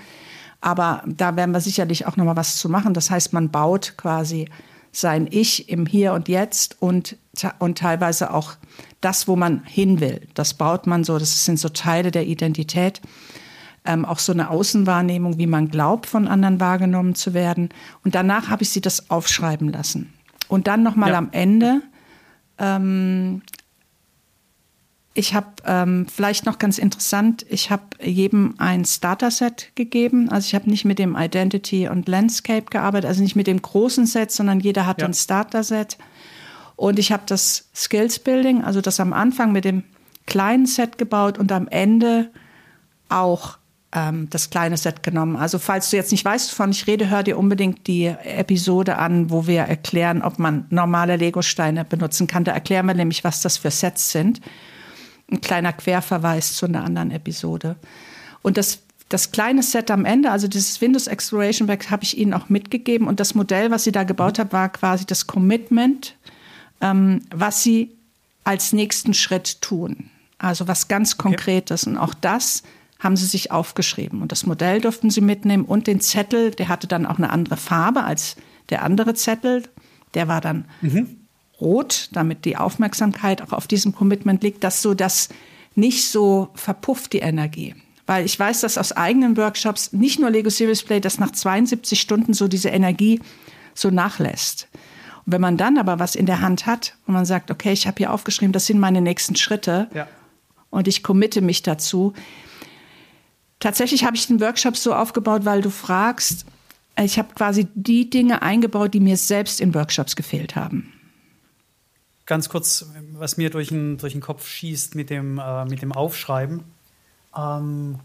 Aber 0.61 1.03
da 1.07 1.37
werden 1.37 1.53
wir 1.53 1.61
sicherlich 1.61 2.07
auch 2.07 2.17
noch 2.17 2.25
mal 2.25 2.37
was 2.37 2.57
zu 2.57 2.69
machen. 2.69 2.95
Das 2.95 3.11
heißt, 3.11 3.33
man 3.33 3.51
baut 3.51 3.95
quasi 3.97 4.49
sein 4.97 5.29
Ich 5.31 5.69
im 5.69 5.87
Hier 5.87 6.13
und 6.13 6.29
Jetzt 6.29 6.77
und, 6.81 7.17
und 7.59 7.79
teilweise 7.79 8.33
auch 8.33 8.55
das, 9.01 9.29
wo 9.29 9.37
man 9.37 9.65
hin 9.65 10.01
will. 10.01 10.27
Das 10.35 10.55
baut 10.55 10.87
man 10.87 11.05
so. 11.05 11.19
Das 11.19 11.45
sind 11.45 11.59
so 11.59 11.69
Teile 11.69 12.11
der 12.11 12.27
Identität. 12.27 13.01
Ähm, 13.85 14.05
auch 14.05 14.19
so 14.19 14.33
eine 14.33 14.49
Außenwahrnehmung, 14.49 15.37
wie 15.37 15.47
man 15.47 15.69
glaubt, 15.69 16.07
von 16.07 16.27
anderen 16.27 16.59
wahrgenommen 16.59 17.15
zu 17.15 17.35
werden. 17.35 17.69
Und 18.03 18.15
danach 18.15 18.49
habe 18.49 18.63
ich 18.63 18.71
sie 18.71 18.81
das 18.81 19.11
aufschreiben 19.11 19.71
lassen. 19.71 20.15
Und 20.49 20.67
dann 20.67 20.83
nochmal 20.83 21.11
ja. 21.11 21.19
am 21.19 21.29
Ende. 21.33 21.83
Ähm, 22.59 23.43
ich 25.17 25.33
habe 25.33 25.47
ähm, 25.65 26.07
vielleicht 26.13 26.45
noch 26.45 26.59
ganz 26.59 26.77
interessant, 26.79 27.47
ich 27.49 27.71
habe 27.71 27.85
jedem 28.03 28.57
ein 28.59 28.85
Starter-Set 28.85 29.71
gegeben. 29.77 30.29
Also 30.29 30.49
ich 30.49 30.57
habe 30.57 30.69
nicht 30.69 30.85
mit 30.85 30.99
dem 30.99 31.17
Identity 31.17 31.89
und 31.89 32.09
Landscape 32.09 32.67
gearbeitet, 32.69 33.09
also 33.09 33.23
nicht 33.23 33.37
mit 33.37 33.47
dem 33.47 33.63
großen 33.63 34.07
Set, 34.07 34.33
sondern 34.33 34.59
jeder 34.59 34.87
hatte 34.87 35.03
ja. 35.03 35.09
ein 35.09 35.15
Starter-Set. 35.15 35.99
Und 36.75 36.99
ich 36.99 37.13
habe 37.13 37.23
das 37.27 37.69
Skills 37.75 38.19
Building, 38.19 38.65
also 38.65 38.81
das 38.81 38.99
am 38.99 39.13
Anfang 39.13 39.53
mit 39.53 39.65
dem 39.65 39.85
kleinen 40.27 40.67
Set 40.67 40.99
gebaut 40.99 41.39
und 41.39 41.53
am 41.53 41.69
Ende 41.69 42.31
auch 43.09 43.59
ähm, 43.93 44.29
das 44.31 44.51
kleine 44.51 44.77
Set 44.77 45.05
genommen. 45.05 45.37
Also 45.37 45.61
falls 45.61 45.91
du 45.91 45.97
jetzt 45.97 46.11
nicht 46.11 46.25
weißt, 46.25 46.51
wovon 46.51 46.73
ich 46.73 46.89
rede, 46.89 47.09
hör 47.09 47.23
dir 47.23 47.39
unbedingt 47.39 47.87
die 47.87 48.07
Episode 48.07 48.99
an, 48.99 49.31
wo 49.31 49.47
wir 49.47 49.61
erklären, 49.61 50.23
ob 50.23 50.41
man 50.41 50.67
normale 50.71 51.15
Lego-Steine 51.15 51.85
benutzen 51.85 52.27
kann. 52.27 52.43
Da 52.43 52.51
erklären 52.51 52.87
wir 52.87 52.95
nämlich, 52.95 53.23
was 53.23 53.43
das 53.43 53.59
für 53.59 53.71
Sets 53.71 54.11
sind. 54.11 54.41
Ein 55.35 55.41
kleiner 55.41 55.73
Querverweis 55.73 56.55
zu 56.55 56.67
einer 56.67 56.85
anderen 56.85 57.11
Episode. 57.11 57.77
Und 58.43 58.57
das 58.57 58.81
das 59.09 59.33
kleine 59.33 59.63
Set 59.63 59.91
am 59.91 60.07
Ende, 60.07 60.31
also 60.31 60.49
dieses 60.49 60.81
Windows 60.81 61.07
Exploration 61.07 61.69
Pack, 61.69 61.91
habe 61.91 62.05
ich 62.05 62.17
Ihnen 62.17 62.33
auch 62.33 62.49
mitgegeben. 62.49 63.07
Und 63.07 63.21
das 63.21 63.35
Modell, 63.35 63.71
was 63.71 63.85
sie 63.85 63.93
da 63.93 64.03
gebaut 64.03 64.39
hat, 64.39 64.53
war 64.53 64.71
quasi 64.71 65.05
das 65.05 65.27
Commitment, 65.27 66.17
ähm, 66.81 67.21
was 67.31 67.63
sie 67.63 67.93
als 68.45 68.73
nächsten 68.73 69.15
Schritt 69.15 69.61
tun. 69.61 70.11
Also 70.39 70.69
was 70.69 70.89
ganz 70.89 71.17
Konkretes. 71.17 71.87
Okay. 71.87 71.97
Und 71.97 71.99
auch 72.03 72.15
das 72.15 72.63
haben 72.99 73.17
sie 73.17 73.27
sich 73.27 73.51
aufgeschrieben. 73.51 74.23
Und 74.23 74.33
das 74.33 74.47
Modell 74.47 74.81
durften 74.81 75.11
sie 75.11 75.21
mitnehmen 75.21 75.65
und 75.65 75.87
den 75.87 76.01
Zettel, 76.01 76.51
der 76.53 76.69
hatte 76.69 76.87
dann 76.87 77.07
auch 77.07 77.19
eine 77.19 77.31
andere 77.31 77.57
Farbe 77.57 78.05
als 78.05 78.37
der 78.71 78.83
andere 78.83 79.15
Zettel. 79.15 79.65
Der 80.15 80.29
war 80.29 80.41
dann 80.41 80.65
mhm. 80.81 81.24
Rot, 81.65 82.09
damit 82.13 82.45
die 82.45 82.57
Aufmerksamkeit 82.57 83.43
auch 83.43 83.53
auf 83.53 83.67
diesem 83.67 83.95
Commitment 83.95 84.43
liegt, 84.45 84.63
dass 84.63 84.83
so 84.83 84.95
das 84.95 85.31
nicht 85.75 86.09
so 86.09 86.51
verpufft, 86.55 87.13
die 87.13 87.19
Energie. 87.19 87.75
Weil 88.07 88.25
ich 88.25 88.39
weiß, 88.39 88.61
dass 88.61 88.79
aus 88.79 88.93
eigenen 88.93 89.37
Workshops, 89.37 89.93
nicht 89.93 90.21
nur 90.21 90.31
Lego 90.31 90.51
Serious 90.51 90.83
Play, 90.83 91.01
dass 91.01 91.19
nach 91.19 91.33
72 91.33 92.01
Stunden 92.01 92.35
so 92.35 92.47
diese 92.47 92.69
Energie 92.69 93.21
so 93.75 93.91
nachlässt. 93.91 94.69
Und 95.27 95.33
wenn 95.33 95.41
man 95.41 95.57
dann 95.57 95.79
aber 95.79 95.99
was 95.99 96.15
in 96.15 96.27
der 96.27 96.41
Hand 96.41 96.67
hat 96.67 96.95
und 97.07 97.15
man 97.15 97.25
sagt, 97.25 97.51
okay, 97.51 97.73
ich 97.73 97.87
habe 97.87 97.97
hier 97.97 98.13
aufgeschrieben, 98.13 98.53
das 98.53 98.67
sind 98.67 98.79
meine 98.79 99.01
nächsten 99.01 99.35
Schritte 99.35 99.89
ja. 99.95 100.07
und 100.71 100.87
ich 100.87 101.03
committe 101.03 101.41
mich 101.41 101.63
dazu, 101.63 102.13
Tatsächlich 103.65 104.05
habe 104.05 104.15
ich 104.15 104.27
den 104.27 104.43
Workshop 104.43 104.77
so 104.77 104.95
aufgebaut, 104.95 105.47
weil 105.47 105.63
du 105.63 105.71
fragst, 105.71 106.45
ich 107.03 107.19
habe 107.19 107.33
quasi 107.35 107.67
die 107.75 108.11
Dinge 108.11 108.43
eingebaut, 108.43 108.93
die 108.93 109.01
mir 109.01 109.17
selbst 109.17 109.59
in 109.59 109.75
Workshops 109.75 110.17
gefehlt 110.17 110.55
haben. 110.55 110.93
Ganz 112.27 112.49
kurz, 112.49 112.87
was 113.13 113.37
mir 113.37 113.51
durch 113.51 113.69
den, 113.69 113.99
durch 113.99 114.15
den 114.15 114.23
Kopf 114.23 114.47
schießt 114.47 114.95
mit 114.95 115.11
dem, 115.11 115.39
äh, 115.39 115.65
mit 115.67 115.83
dem 115.83 115.93
Aufschreiben. 115.93 116.65
Ähm, 117.37 118.01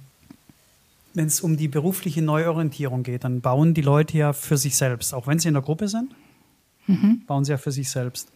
Wenn 1.13 1.27
es 1.27 1.41
um 1.41 1.55
die 1.55 1.67
berufliche 1.67 2.21
Neuorientierung 2.21 3.03
geht, 3.03 3.23
dann 3.23 3.41
bauen 3.41 3.73
die 3.73 3.81
Leute 3.81 4.17
ja 4.17 4.33
für 4.33 4.57
sich 4.57 4.75
selbst, 4.75 5.13
auch 5.13 5.25
wenn 5.27 5.39
sie 5.39 5.47
in 5.47 5.53
der 5.53 5.63
Gruppe 5.63 5.87
sind, 5.87 6.13
mhm. 6.87 7.23
bauen 7.27 7.45
sie 7.45 7.51
ja 7.51 7.57
für 7.57 7.71
sich 7.71 7.89
selbst. 7.89 8.31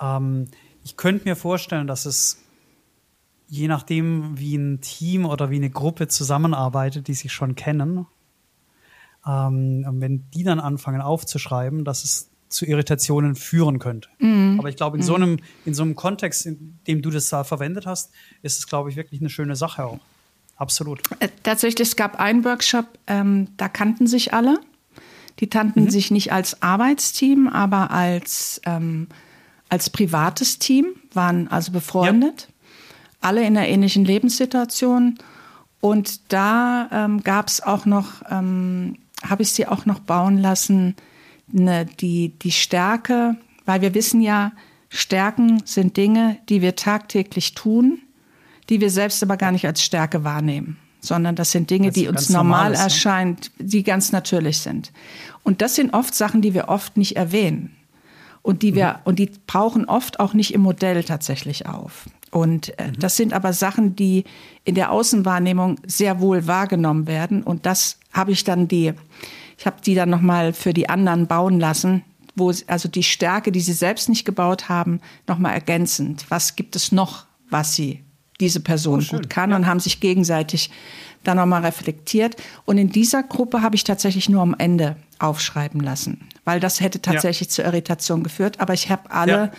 Ähm, 0.00 0.48
ich 0.84 0.96
könnte 0.96 1.24
mir 1.24 1.36
vorstellen, 1.36 1.86
dass 1.86 2.06
es 2.06 2.38
je 3.48 3.68
nachdem, 3.68 4.38
wie 4.38 4.56
ein 4.56 4.80
Team 4.80 5.26
oder 5.26 5.50
wie 5.50 5.56
eine 5.56 5.70
Gruppe 5.70 6.08
zusammenarbeitet, 6.08 7.06
die 7.08 7.14
sich 7.14 7.32
schon 7.32 7.54
kennen, 7.54 8.06
ähm, 9.26 9.84
wenn 10.00 10.30
die 10.30 10.42
dann 10.42 10.58
anfangen 10.58 11.00
aufzuschreiben, 11.00 11.84
dass 11.84 12.02
es 12.04 12.31
zu 12.52 12.66
Irritationen 12.66 13.34
führen 13.34 13.78
könnte. 13.78 14.08
Mhm. 14.18 14.56
Aber 14.58 14.68
ich 14.68 14.76
glaube, 14.76 14.96
in, 14.96 15.02
mhm. 15.02 15.06
so 15.06 15.14
einem, 15.14 15.38
in 15.64 15.74
so 15.74 15.82
einem 15.82 15.94
Kontext, 15.94 16.46
in 16.46 16.78
dem 16.86 17.02
du 17.02 17.10
das 17.10 17.28
da 17.28 17.44
verwendet 17.44 17.86
hast, 17.86 18.12
ist 18.42 18.58
es, 18.58 18.66
glaube 18.66 18.90
ich, 18.90 18.96
wirklich 18.96 19.20
eine 19.20 19.30
schöne 19.30 19.56
Sache 19.56 19.84
auch. 19.84 20.00
Absolut. 20.56 21.00
Äh, 21.18 21.28
tatsächlich, 21.42 21.88
es 21.88 21.96
gab 21.96 22.20
einen 22.20 22.44
Workshop, 22.44 22.86
ähm, 23.06 23.48
da 23.56 23.68
kannten 23.68 24.06
sich 24.06 24.32
alle. 24.32 24.60
Die 25.40 25.48
kannten 25.48 25.84
mhm. 25.84 25.90
sich 25.90 26.10
nicht 26.10 26.32
als 26.32 26.62
Arbeitsteam, 26.62 27.48
aber 27.48 27.90
als, 27.90 28.60
ähm, 28.64 29.08
als 29.68 29.90
privates 29.90 30.58
Team, 30.58 30.86
waren 31.12 31.48
also 31.48 31.72
befreundet. 31.72 32.42
Ja. 32.48 33.28
Alle 33.28 33.40
in 33.40 33.56
einer 33.56 33.66
ähnlichen 33.66 34.04
Lebenssituation. 34.04 35.18
Und 35.80 36.32
da 36.32 36.88
ähm, 36.92 37.22
gab 37.22 37.48
es 37.48 37.60
auch 37.60 37.86
noch, 37.86 38.22
ähm, 38.30 38.98
habe 39.24 39.42
ich 39.42 39.52
sie 39.52 39.66
auch 39.66 39.84
noch 39.84 39.98
bauen 40.00 40.38
lassen, 40.38 40.94
ne, 41.48 41.86
die, 41.86 42.30
die 42.38 42.52
Stärke, 42.52 43.36
weil 43.64 43.80
wir 43.80 43.94
wissen 43.94 44.20
ja, 44.20 44.52
Stärken 44.88 45.62
sind 45.64 45.96
Dinge, 45.96 46.38
die 46.48 46.60
wir 46.60 46.76
tagtäglich 46.76 47.54
tun, 47.54 48.00
die 48.68 48.80
wir 48.80 48.90
selbst 48.90 49.22
aber 49.22 49.36
gar 49.36 49.52
nicht 49.52 49.66
als 49.66 49.82
Stärke 49.82 50.22
wahrnehmen, 50.24 50.76
sondern 51.00 51.34
das 51.34 51.50
sind 51.50 51.70
Dinge, 51.70 51.90
die 51.90 52.08
uns 52.08 52.28
normal 52.28 52.72
ist, 52.72 52.80
erscheinen, 52.80 53.36
ne? 53.58 53.66
die 53.66 53.82
ganz 53.82 54.12
natürlich 54.12 54.58
sind. 54.58 54.92
Und 55.42 55.62
das 55.62 55.74
sind 55.74 55.94
oft 55.94 56.14
Sachen, 56.14 56.42
die 56.42 56.54
wir 56.54 56.68
oft 56.68 56.96
nicht 56.96 57.16
erwähnen 57.16 57.74
und 58.42 58.62
die 58.62 58.74
wir 58.74 58.88
mhm. 58.88 58.98
und 59.04 59.18
die 59.18 59.30
brauchen 59.46 59.86
oft 59.86 60.20
auch 60.20 60.34
nicht 60.34 60.52
im 60.52 60.60
Modell 60.60 61.02
tatsächlich 61.04 61.66
auf. 61.66 62.06
Und 62.30 62.78
äh, 62.78 62.88
mhm. 62.88 62.98
das 62.98 63.16
sind 63.16 63.32
aber 63.32 63.52
Sachen, 63.52 63.94
die 63.96 64.24
in 64.64 64.74
der 64.74 64.90
Außenwahrnehmung 64.90 65.76
sehr 65.86 66.20
wohl 66.20 66.46
wahrgenommen 66.46 67.06
werden. 67.06 67.42
Und 67.42 67.66
das 67.66 67.98
habe 68.12 68.32
ich 68.32 68.44
dann 68.44 68.68
die 68.68 68.92
ich 69.62 69.66
habe 69.66 69.76
die 69.80 69.94
dann 69.94 70.10
nochmal 70.10 70.52
für 70.52 70.74
die 70.74 70.88
anderen 70.88 71.28
bauen 71.28 71.60
lassen, 71.60 72.02
wo 72.34 72.52
also 72.66 72.88
die 72.88 73.04
Stärke, 73.04 73.52
die 73.52 73.60
sie 73.60 73.74
selbst 73.74 74.08
nicht 74.08 74.24
gebaut 74.24 74.68
haben, 74.68 75.00
nochmal 75.28 75.54
ergänzend. 75.54 76.26
Was 76.30 76.56
gibt 76.56 76.74
es 76.74 76.90
noch, 76.90 77.26
was 77.48 77.76
sie 77.76 78.02
diese 78.40 78.58
Person 78.58 79.06
oh, 79.08 79.16
gut 79.16 79.30
kann 79.30 79.50
ja. 79.50 79.56
und 79.56 79.68
haben 79.68 79.78
sich 79.78 80.00
gegenseitig 80.00 80.70
dann 81.22 81.36
nochmal 81.36 81.64
reflektiert. 81.64 82.34
Und 82.64 82.76
in 82.76 82.90
dieser 82.90 83.22
Gruppe 83.22 83.62
habe 83.62 83.76
ich 83.76 83.84
tatsächlich 83.84 84.28
nur 84.28 84.42
am 84.42 84.56
Ende 84.58 84.96
aufschreiben 85.20 85.80
lassen, 85.80 86.28
weil 86.44 86.58
das 86.58 86.80
hätte 86.80 87.00
tatsächlich 87.00 87.50
ja. 87.50 87.54
zur 87.54 87.64
Irritation 87.66 88.24
geführt. 88.24 88.58
Aber 88.58 88.74
ich 88.74 88.90
habe 88.90 89.12
alle 89.12 89.32
ja. 89.32 89.52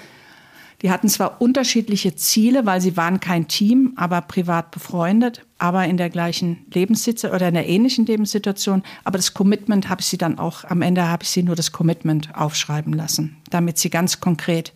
Die 0.84 0.92
hatten 0.92 1.08
zwar 1.08 1.42
unterschiedliche 1.42 2.14
Ziele, 2.16 2.66
weil 2.66 2.82
sie 2.82 2.98
waren 2.98 3.22
kein 3.22 3.48
Team, 3.48 3.94
aber 3.96 4.20
privat 4.20 4.72
befreundet, 4.72 5.46
aber 5.64 5.86
in 5.86 5.96
der 5.96 6.10
gleichen 6.10 6.66
Lebenssituation 6.74 7.34
oder 7.34 7.48
in 7.48 7.54
der 7.54 7.70
ähnlichen 7.70 8.06
Lebenssituation. 8.06 8.84
Aber 9.06 9.18
das 9.18 9.34
Commitment 9.34 9.88
habe 9.88 10.02
ich 10.02 10.08
sie 10.08 10.18
dann 10.18 10.38
auch, 10.38 10.66
am 10.66 10.82
Ende 10.82 11.08
habe 11.08 11.24
ich 11.24 11.30
sie 11.30 11.42
nur 11.42 11.56
das 11.56 11.72
Commitment 11.72 12.36
aufschreiben 12.36 12.92
lassen, 12.92 13.38
damit 13.50 13.78
sie 13.78 13.90
ganz 13.90 14.20
konkret 14.20 14.74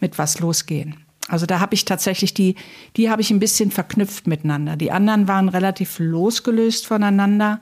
mit 0.00 0.16
was 0.16 0.40
losgehen. 0.40 0.96
Also 1.28 1.44
da 1.44 1.60
habe 1.60 1.74
ich 1.74 1.84
tatsächlich 1.84 2.32
die, 2.32 2.56
die 2.96 3.10
habe 3.10 3.20
ich 3.20 3.30
ein 3.30 3.40
bisschen 3.40 3.70
verknüpft 3.70 4.26
miteinander. 4.26 4.76
Die 4.76 4.90
anderen 4.90 5.28
waren 5.28 5.50
relativ 5.50 5.98
losgelöst 5.98 6.86
voneinander 6.86 7.60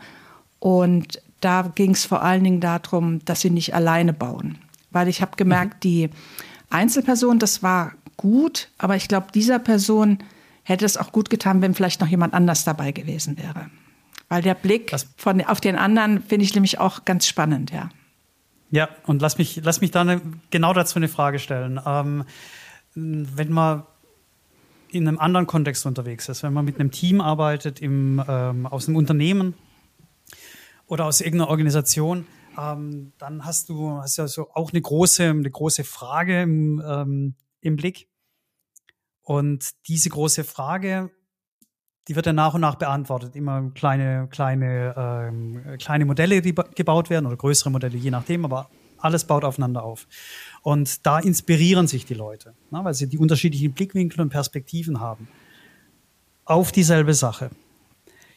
und 0.61 1.21
da 1.41 1.73
ging 1.75 1.91
es 1.91 2.05
vor 2.05 2.23
allen 2.23 2.45
Dingen 2.45 2.61
darum, 2.61 3.19
dass 3.25 3.41
sie 3.41 3.50
nicht 3.50 3.75
alleine 3.75 4.12
bauen. 4.12 4.59
Weil 4.93 5.09
ich 5.09 5.23
habe 5.23 5.33
gemerkt, 5.37 5.83
die 5.83 6.09
Einzelperson, 6.71 7.41
das 7.41 7.65
war 7.65 7.95
gut, 8.17 8.69
aber 8.79 8.95
ich 8.95 9.09
glaube, 9.09 9.27
dieser 9.35 9.59
Person 9.59 10.19
hätte 10.71 10.87
es 10.87 10.97
auch 10.97 11.12
gut 11.12 11.29
getan, 11.29 11.61
wenn 11.61 11.75
vielleicht 11.75 12.00
noch 12.00 12.09
jemand 12.09 12.33
anders 12.33 12.65
dabei 12.65 12.93
gewesen 12.93 13.37
wäre. 13.37 13.71
Weil 14.29 14.43
der 14.43 14.55
Blick 14.55 14.95
von, 15.17 15.43
auf 15.43 15.61
den 15.61 15.77
anderen 15.77 16.23
finde 16.23 16.45
ich 16.45 16.55
nämlich 16.55 16.79
auch 16.79 17.05
ganz 17.05 17.27
spannend, 17.27 17.73
ja. 17.73 17.91
Ja, 18.71 18.89
und 19.05 19.21
lass 19.21 19.37
mich, 19.37 19.61
lass 19.65 19.81
mich 19.81 19.91
da 19.91 20.03
eine, 20.03 20.23
genau 20.50 20.73
dazu 20.73 21.00
eine 21.00 21.09
Frage 21.09 21.41
stellen. 21.41 21.81
Ähm, 21.85 22.25
wenn 22.95 23.50
man 23.50 23.83
in 24.93 25.09
einem 25.09 25.19
anderen 25.19 25.49
Kontext 25.49 25.87
unterwegs 25.87 26.29
ist, 26.29 26.45
wenn 26.45 26.53
man 26.53 26.65
mit 26.65 26.79
einem 26.79 26.93
Team 26.93 27.21
arbeitet, 27.21 27.81
im, 27.81 28.23
ähm, 28.29 28.67
aus 28.67 28.87
einem 28.87 28.97
Unternehmen 28.97 29.55
oder 30.87 31.07
aus 31.07 31.21
irgendeiner 31.21 31.50
Organisation, 31.50 32.27
ähm, 32.57 33.12
dann 33.19 33.45
hast 33.45 33.69
du 33.69 33.99
hast 33.99 34.19
ja 34.19 34.29
so 34.29 34.50
auch 34.55 34.71
eine 34.73 34.81
große, 34.81 35.25
eine 35.25 35.50
große 35.50 35.83
Frage 35.83 36.43
im, 36.43 36.83
ähm, 36.87 37.35
im 37.61 37.77
Blick. 37.77 38.10
Und 39.23 39.71
diese 39.87 40.11
große 40.11 40.45
Frage, 40.45 41.11
die 42.09 42.17
wird 42.17 42.27
dann 42.27 42.37
nach 42.37 42.55
und 42.55 42.61
nach 42.61 42.77
beantwortet. 42.77 43.37
Immer 43.37 43.71
kleine, 43.75 44.29
kleine, 44.31 44.95
ähm, 44.97 45.79
kleine 45.79 46.05
Modelle, 46.05 46.43
die 46.43 46.55
gebaut 46.75 47.11
werden 47.11 47.27
oder 47.27 47.37
größere 47.37 47.71
Modelle, 47.71 47.97
je 47.97 48.11
nachdem, 48.11 48.45
aber 48.45 48.71
alles 48.99 49.25
baut 49.25 49.45
aufeinander 49.45 49.83
auf. 49.83 50.07
Und 50.62 51.07
da 51.07 51.19
inspirieren 51.19 51.87
sich 51.87 52.05
die 52.05 52.15
Leute, 52.15 52.55
ne, 52.71 52.81
weil 52.83 52.95
sie 52.95 53.09
die 53.09 53.19
unterschiedlichen 53.19 53.73
Blickwinkel 53.73 54.21
und 54.21 54.31
Perspektiven 54.31 55.00
haben 55.00 55.29
auf 56.45 56.73
dieselbe 56.73 57.15
Sache. 57.15 57.50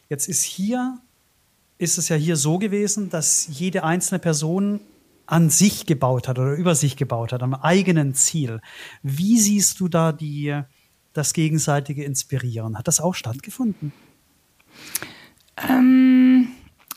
Jetzt 0.07 0.27
ist 0.27 0.43
hier 0.43 0.99
ist 1.77 1.97
es 1.97 2.09
ja 2.09 2.15
hier 2.15 2.35
so 2.35 2.59
gewesen, 2.59 3.09
dass 3.09 3.47
jede 3.49 3.83
einzelne 3.83 4.19
Person 4.19 4.79
an 5.25 5.49
sich 5.49 5.85
gebaut 5.85 6.27
hat 6.27 6.39
oder 6.39 6.53
über 6.53 6.75
sich 6.75 6.97
gebaut 6.97 7.31
hat, 7.31 7.43
am 7.43 7.53
eigenen 7.53 8.13
Ziel. 8.13 8.61
Wie 9.01 9.39
siehst 9.39 9.79
du 9.79 9.87
da 9.87 10.11
die, 10.11 10.61
das 11.13 11.33
gegenseitige 11.33 12.03
Inspirieren? 12.03 12.77
Hat 12.77 12.87
das 12.87 12.99
auch 12.99 13.15
stattgefunden? 13.15 13.93
Ähm, 15.69 16.47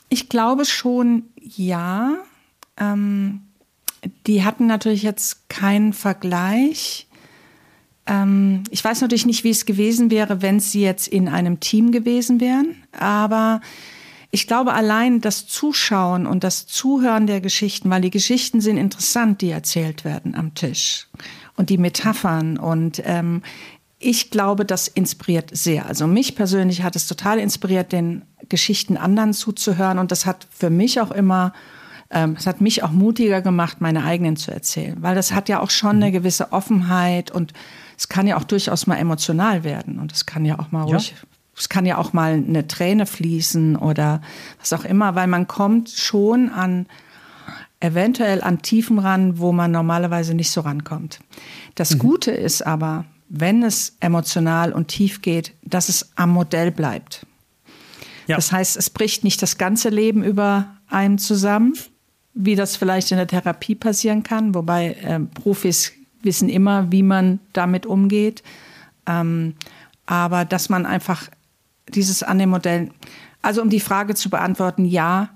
ich 0.09 0.29
glaube 0.29 0.65
schon, 0.65 1.23
ja. 1.39 2.15
Ähm, 2.77 3.41
die 4.27 4.43
hatten 4.43 4.67
natürlich 4.67 5.03
jetzt 5.03 5.49
keinen 5.49 5.93
Vergleich. 5.93 7.07
Ähm, 8.05 8.63
ich 8.69 8.83
weiß 8.83 9.01
natürlich 9.01 9.25
nicht, 9.25 9.43
wie 9.43 9.49
es 9.49 9.65
gewesen 9.65 10.11
wäre, 10.11 10.41
wenn 10.41 10.59
sie 10.59 10.81
jetzt 10.81 11.07
in 11.07 11.27
einem 11.27 11.59
Team 11.59 11.91
gewesen 11.91 12.39
wären, 12.39 12.75
aber 12.91 13.61
ich 14.31 14.47
glaube, 14.47 14.73
allein 14.73 15.21
das 15.21 15.47
Zuschauen 15.47 16.27
und 16.27 16.43
das 16.43 16.67
Zuhören 16.67 17.27
der 17.27 17.41
Geschichten, 17.41 17.89
weil 17.89 18.01
die 18.01 18.09
Geschichten 18.09 18.61
sind 18.61 18.77
interessant, 18.77 19.41
die 19.41 19.49
erzählt 19.49 20.03
werden 20.03 20.35
am 20.35 20.53
Tisch 20.53 21.07
und 21.55 21.69
die 21.69 21.77
Metaphern 21.77 22.57
und 22.57 23.01
ähm, 23.05 23.41
ich 23.99 24.29
glaube, 24.29 24.63
das 24.63 24.87
inspiriert 24.87 25.49
sehr. 25.57 25.87
Also 25.87 26.05
mich 26.05 26.35
persönlich 26.35 26.83
hat 26.83 26.95
es 26.95 27.07
total 27.07 27.39
inspiriert, 27.39 27.91
den 27.91 28.23
Geschichten 28.47 28.95
anderen 28.95 29.33
zuzuhören 29.33 29.97
und 29.97 30.11
das 30.11 30.25
hat 30.25 30.47
für 30.51 30.69
mich 30.69 31.01
auch 31.01 31.11
immer 31.11 31.53
ähm, 32.09 32.35
es 32.37 32.47
hat 32.47 32.61
mich 32.61 32.83
auch 32.83 32.91
mutiger 32.91 33.41
gemacht, 33.41 33.81
meine 33.81 34.03
eigenen 34.03 34.37
zu 34.37 34.51
erzählen, 34.51 34.95
weil 35.01 35.15
das 35.15 35.33
hat 35.33 35.49
ja 35.49 35.59
auch 35.59 35.69
schon 35.69 35.97
eine 35.97 36.07
mhm. 36.07 36.13
gewisse 36.13 36.53
Offenheit 36.53 37.31
und 37.31 37.53
es 37.97 38.07
kann 38.07 38.27
ja 38.27 38.37
auch 38.37 38.43
durchaus 38.43 38.87
mal 38.87 38.95
emotional 38.95 39.63
werden 39.63 39.99
und 39.99 40.11
es 40.13 40.25
kann 40.25 40.45
ja 40.45 40.59
auch 40.59 40.71
mal 40.71 40.87
ja. 40.89 40.99
Es 41.57 41.69
kann 41.69 41.85
ja 41.85 41.97
auch 41.97 42.13
mal 42.13 42.33
eine 42.33 42.67
Träne 42.67 43.05
fließen 43.05 43.75
oder 43.75 44.21
was 44.59 44.73
auch 44.73 44.85
immer, 44.85 45.15
weil 45.15 45.27
man 45.27 45.47
kommt 45.47 45.89
schon 45.89 46.49
an 46.49 46.85
eventuell 47.79 48.41
an 48.41 48.61
Tiefen 48.61 48.99
ran, 48.99 49.39
wo 49.39 49.51
man 49.51 49.71
normalerweise 49.71 50.33
nicht 50.33 50.51
so 50.51 50.61
rankommt. 50.61 51.19
Das 51.75 51.95
mhm. 51.95 51.99
Gute 51.99 52.31
ist 52.31 52.65
aber, 52.65 53.05
wenn 53.29 53.63
es 53.63 53.97
emotional 53.99 54.71
und 54.71 54.87
tief 54.87 55.21
geht, 55.21 55.53
dass 55.63 55.89
es 55.89 56.11
am 56.15 56.31
Modell 56.31 56.71
bleibt. 56.71 57.25
Ja. 58.27 58.35
Das 58.35 58.51
heißt, 58.51 58.77
es 58.77 58.89
bricht 58.89 59.23
nicht 59.23 59.41
das 59.41 59.57
ganze 59.57 59.89
Leben 59.89 60.23
über 60.23 60.75
einen 60.87 61.17
zusammen, 61.17 61.73
wie 62.33 62.55
das 62.55 62.75
vielleicht 62.75 63.11
in 63.11 63.17
der 63.17 63.27
Therapie 63.27 63.75
passieren 63.75 64.23
kann, 64.23 64.53
wobei 64.53 64.93
äh, 64.93 65.19
Profis 65.19 65.93
wissen 66.21 66.49
immer, 66.49 66.91
wie 66.91 67.03
man 67.03 67.39
damit 67.53 67.85
umgeht. 67.85 68.43
Ähm, 69.05 69.55
aber 70.05 70.45
dass 70.45 70.69
man 70.69 70.85
einfach 70.85 71.29
dieses 71.89 72.23
an 72.23 72.39
dem 72.39 72.49
Modell. 72.49 72.89
Also 73.41 73.61
um 73.61 73.69
die 73.69 73.79
Frage 73.79 74.15
zu 74.15 74.29
beantworten, 74.29 74.85
ja, 74.85 75.29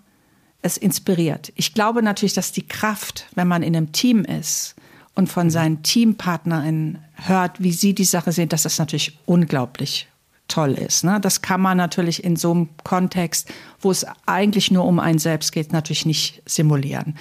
es 0.62 0.78
inspiriert. 0.78 1.52
Ich 1.56 1.74
glaube 1.74 2.04
natürlich, 2.04 2.34
dass 2.34 2.52
die 2.52 2.68
Kraft, 2.68 3.28
wenn 3.36 3.48
man 3.48 3.64
in 3.64 3.76
einem 3.76 3.92
Team 3.92 4.24
ist 4.24 4.76
und 5.16 5.28
von 5.28 5.48
mhm. 5.48 5.52
seinen 5.52 5.84
Teampartnerinnen 5.84 7.00
hört, 7.16 7.62
wie 7.62 7.72
sie 7.72 7.94
die 7.94 8.06
Sache 8.06 8.32
sehen, 8.32 8.50
dass 8.50 8.64
das 8.64 8.78
natürlich 8.78 9.20
unglaublich 9.26 10.08
toll 10.48 10.74
ist. 10.74 11.04
Ne? 11.04 11.20
Das 11.20 11.42
kann 11.42 11.62
man 11.62 11.78
natürlich 11.78 12.24
in 12.24 12.36
so 12.36 12.52
einem 12.52 12.70
Kontext, 12.84 13.52
wo 13.80 13.90
es 13.90 14.06
eigentlich 14.26 14.70
nur 14.70 14.86
um 14.86 15.00
einen 15.00 15.20
selbst 15.20 15.52
geht, 15.52 15.72
natürlich 15.72 16.06
nicht 16.06 16.44
simulieren. 16.46 17.16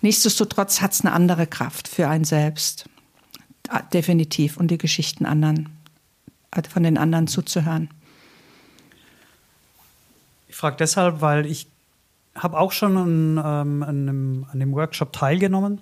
Nichtsdestotrotz 0.00 0.80
hat 0.80 0.92
es 0.92 1.02
eine 1.02 1.12
andere 1.12 1.46
Kraft 1.46 1.88
für 1.88 2.08
einen 2.08 2.24
selbst. 2.24 2.86
Definitiv. 3.92 4.56
Und 4.56 4.70
die 4.70 4.78
Geschichten 4.78 5.24
anderen, 5.24 5.68
von 6.68 6.82
den 6.82 6.98
anderen 6.98 7.28
zuzuhören. 7.28 7.88
Ich 10.52 10.58
frage 10.58 10.76
deshalb, 10.76 11.22
weil 11.22 11.46
ich 11.46 11.66
habe 12.34 12.58
auch 12.60 12.72
schon 12.72 12.98
an, 12.98 13.38
ähm, 13.38 13.82
an, 13.82 13.88
einem, 13.88 14.46
an 14.52 14.60
dem 14.60 14.74
Workshop 14.74 15.10
teilgenommen. 15.14 15.80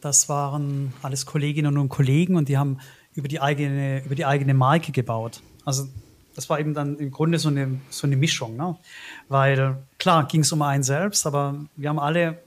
Das 0.00 0.28
waren 0.28 0.94
alles 1.02 1.26
Kolleginnen 1.26 1.76
und 1.76 1.88
Kollegen 1.88 2.36
und 2.36 2.48
die 2.48 2.56
haben 2.56 2.78
über 3.12 3.26
die 3.26 3.40
eigene, 3.40 4.04
über 4.04 4.14
die 4.14 4.24
eigene 4.24 4.54
Marke 4.54 4.92
gebaut. 4.92 5.42
Also 5.64 5.88
das 6.36 6.48
war 6.48 6.60
eben 6.60 6.74
dann 6.74 6.96
im 6.98 7.10
Grunde 7.10 7.40
so 7.40 7.48
eine, 7.48 7.80
so 7.90 8.06
eine 8.06 8.16
Mischung. 8.16 8.56
Ne? 8.56 8.76
Weil 9.28 9.78
klar 9.98 10.28
ging 10.28 10.42
es 10.42 10.52
um 10.52 10.62
einen 10.62 10.84
selbst, 10.84 11.26
aber 11.26 11.56
wir 11.74 11.88
haben 11.88 11.98
alle 11.98 12.38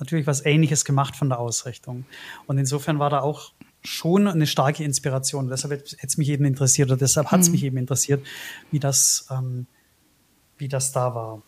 natürlich 0.00 0.26
was 0.26 0.44
Ähnliches 0.44 0.84
gemacht 0.84 1.14
von 1.14 1.28
der 1.28 1.38
Ausrichtung. 1.38 2.04
Und 2.48 2.58
insofern 2.58 2.98
war 2.98 3.10
da 3.10 3.20
auch 3.20 3.52
schon 3.84 4.26
eine 4.26 4.48
starke 4.48 4.82
Inspiration. 4.82 5.48
Deshalb 5.48 5.72
hätte 5.72 5.96
es 6.02 6.16
mich 6.16 6.30
eben 6.30 6.46
interessiert 6.46 6.88
oder 6.88 6.98
deshalb 6.98 7.28
hat 7.28 7.42
es 7.42 7.46
mhm. 7.46 7.52
mich 7.52 7.62
eben 7.62 7.76
interessiert, 7.76 8.26
wie 8.72 8.80
das, 8.80 9.28
ähm, 9.30 9.68
wie 10.60 10.68
das 10.68 10.92
da 10.92 11.14
war. 11.14 11.42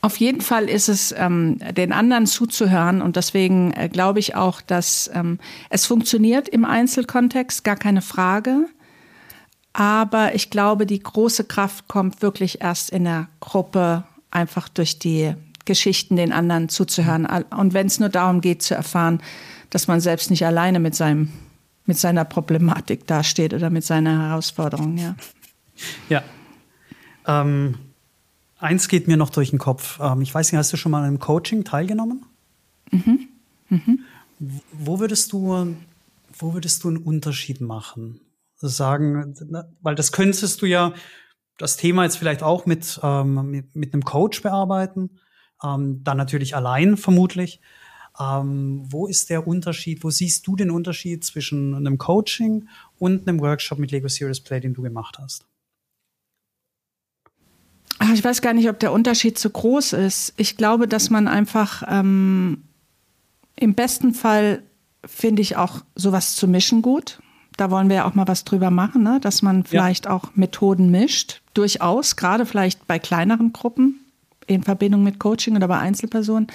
Auf 0.00 0.16
jeden 0.16 0.40
Fall 0.40 0.68
ist 0.68 0.88
es, 0.88 1.14
ähm, 1.16 1.58
den 1.76 1.92
anderen 1.92 2.26
zuzuhören 2.26 3.02
und 3.02 3.14
deswegen 3.14 3.72
äh, 3.72 3.88
glaube 3.88 4.18
ich 4.18 4.34
auch, 4.34 4.60
dass 4.60 5.08
ähm, 5.14 5.38
es 5.70 5.86
funktioniert 5.86 6.48
im 6.48 6.64
Einzelkontext, 6.64 7.62
gar 7.62 7.76
keine 7.76 8.02
Frage. 8.02 8.66
Aber 9.72 10.34
ich 10.34 10.50
glaube, 10.50 10.86
die 10.86 11.00
große 11.00 11.44
Kraft 11.44 11.86
kommt 11.88 12.20
wirklich 12.20 12.60
erst 12.60 12.90
in 12.90 13.04
der 13.04 13.28
Gruppe, 13.40 14.04
einfach 14.30 14.68
durch 14.68 14.98
die 14.98 15.34
Geschichten 15.64 16.16
den 16.16 16.32
anderen 16.32 16.68
zuzuhören. 16.68 17.26
Und 17.56 17.72
wenn 17.72 17.86
es 17.86 18.00
nur 18.00 18.08
darum 18.08 18.40
geht 18.40 18.62
zu 18.62 18.74
erfahren, 18.74 19.22
dass 19.70 19.86
man 19.86 20.00
selbst 20.00 20.30
nicht 20.30 20.44
alleine 20.44 20.80
mit 20.80 20.94
seinem 20.94 21.32
mit 21.84 21.98
seiner 21.98 22.24
Problematik 22.24 23.06
dasteht 23.06 23.54
oder 23.54 23.68
mit 23.68 23.84
seiner 23.84 24.28
Herausforderung, 24.28 24.98
ja. 24.98 25.16
Ja. 26.08 26.22
Ähm, 27.26 27.78
eins 28.58 28.88
geht 28.88 29.08
mir 29.08 29.16
noch 29.16 29.30
durch 29.30 29.50
den 29.50 29.58
Kopf. 29.58 29.98
Ähm, 30.00 30.22
ich 30.22 30.34
weiß 30.34 30.52
nicht, 30.52 30.58
hast 30.58 30.72
du 30.72 30.76
schon 30.76 30.92
mal 30.92 30.98
an 30.98 31.04
einem 31.04 31.18
Coaching 31.18 31.64
teilgenommen? 31.64 32.24
Mhm. 32.90 33.28
Mhm. 33.68 34.00
Wo 34.72 34.98
würdest 35.00 35.32
du, 35.32 35.76
wo 36.38 36.54
würdest 36.54 36.84
du 36.84 36.88
einen 36.88 36.98
Unterschied 36.98 37.60
machen? 37.60 38.20
Sagen, 38.56 39.34
weil 39.80 39.96
das 39.96 40.12
könntest 40.12 40.62
du 40.62 40.66
ja 40.66 40.94
das 41.58 41.76
Thema 41.76 42.04
jetzt 42.04 42.16
vielleicht 42.16 42.42
auch 42.42 42.66
mit, 42.66 43.00
ähm, 43.02 43.50
mit, 43.50 43.74
mit 43.74 43.92
einem 43.92 44.04
Coach 44.04 44.42
bearbeiten, 44.42 45.10
ähm, 45.62 46.02
dann 46.04 46.16
natürlich 46.16 46.54
allein 46.56 46.96
vermutlich. 46.96 47.60
Ähm, 48.20 48.82
wo 48.86 49.06
ist 49.06 49.30
der 49.30 49.46
Unterschied? 49.46 50.04
Wo 50.04 50.10
siehst 50.10 50.46
du 50.46 50.56
den 50.56 50.70
Unterschied 50.70 51.24
zwischen 51.24 51.74
einem 51.74 51.98
Coaching 51.98 52.68
und 52.98 53.26
einem 53.26 53.40
Workshop 53.40 53.78
mit 53.78 53.90
Lego 53.90 54.08
Serious 54.08 54.40
Play, 54.40 54.60
den 54.60 54.74
du 54.74 54.82
gemacht 54.82 55.18
hast? 55.18 55.46
Ich 58.12 58.24
weiß 58.24 58.42
gar 58.42 58.52
nicht, 58.52 58.68
ob 58.68 58.78
der 58.78 58.92
Unterschied 58.92 59.38
zu 59.38 59.50
groß 59.50 59.94
ist. 59.94 60.34
Ich 60.36 60.56
glaube, 60.56 60.88
dass 60.88 61.10
man 61.10 61.28
einfach 61.28 61.82
ähm, 61.88 62.62
im 63.56 63.74
besten 63.74 64.14
Fall 64.14 64.62
finde 65.04 65.42
ich 65.42 65.56
auch 65.56 65.82
sowas 65.94 66.36
zu 66.36 66.48
mischen 66.48 66.82
gut. 66.82 67.20
Da 67.56 67.70
wollen 67.70 67.88
wir 67.88 67.96
ja 67.96 68.04
auch 68.06 68.14
mal 68.14 68.28
was 68.28 68.44
drüber 68.44 68.70
machen, 68.70 69.02
ne? 69.02 69.20
dass 69.20 69.42
man 69.42 69.64
vielleicht 69.64 70.06
ja. 70.06 70.12
auch 70.12 70.30
Methoden 70.34 70.90
mischt. 70.90 71.42
Durchaus, 71.54 72.16
gerade 72.16 72.46
vielleicht 72.46 72.86
bei 72.86 72.98
kleineren 72.98 73.52
Gruppen 73.52 74.00
in 74.46 74.62
Verbindung 74.62 75.02
mit 75.02 75.18
Coaching 75.18 75.56
oder 75.56 75.68
bei 75.68 75.78
Einzelpersonen. 75.78 76.46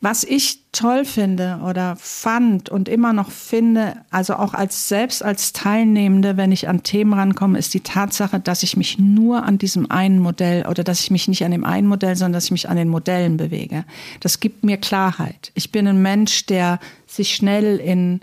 Was 0.00 0.22
ich 0.22 0.60
toll 0.70 1.04
finde 1.04 1.58
oder 1.64 1.96
fand 1.96 2.68
und 2.68 2.88
immer 2.88 3.12
noch 3.12 3.32
finde, 3.32 3.96
also 4.10 4.34
auch 4.34 4.54
als 4.54 4.88
selbst 4.88 5.24
als 5.24 5.52
Teilnehmende, 5.52 6.36
wenn 6.36 6.52
ich 6.52 6.68
an 6.68 6.84
Themen 6.84 7.14
rankomme, 7.14 7.58
ist 7.58 7.74
die 7.74 7.80
Tatsache, 7.80 8.38
dass 8.38 8.62
ich 8.62 8.76
mich 8.76 9.00
nur 9.00 9.42
an 9.42 9.58
diesem 9.58 9.90
einen 9.90 10.20
Modell 10.20 10.66
oder 10.66 10.84
dass 10.84 11.00
ich 11.00 11.10
mich 11.10 11.26
nicht 11.26 11.44
an 11.44 11.50
dem 11.50 11.64
einen 11.64 11.88
Modell, 11.88 12.14
sondern 12.14 12.34
dass 12.34 12.44
ich 12.44 12.52
mich 12.52 12.68
an 12.68 12.76
den 12.76 12.88
Modellen 12.88 13.36
bewege. 13.36 13.84
Das 14.20 14.38
gibt 14.38 14.62
mir 14.62 14.76
Klarheit. 14.76 15.50
Ich 15.54 15.72
bin 15.72 15.88
ein 15.88 16.00
Mensch, 16.00 16.46
der 16.46 16.78
sich 17.06 17.34
schnell 17.34 17.78
in 17.78 18.20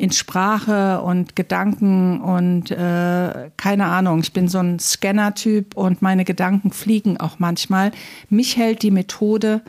in 0.00 0.12
Sprache 0.12 1.02
und 1.02 1.34
Gedanken 1.34 2.20
und 2.20 2.70
äh, 2.70 3.50
keine 3.56 3.86
Ahnung, 3.86 4.20
ich 4.20 4.32
bin 4.32 4.46
so 4.46 4.58
ein 4.58 4.78
Scanner-Typ 4.78 5.76
und 5.76 6.02
meine 6.02 6.24
Gedanken 6.24 6.70
fliegen 6.70 7.18
auch 7.18 7.40
manchmal. 7.40 7.90
Mich 8.30 8.56
hält 8.56 8.82
die 8.82 8.92
Methode, 8.92 9.60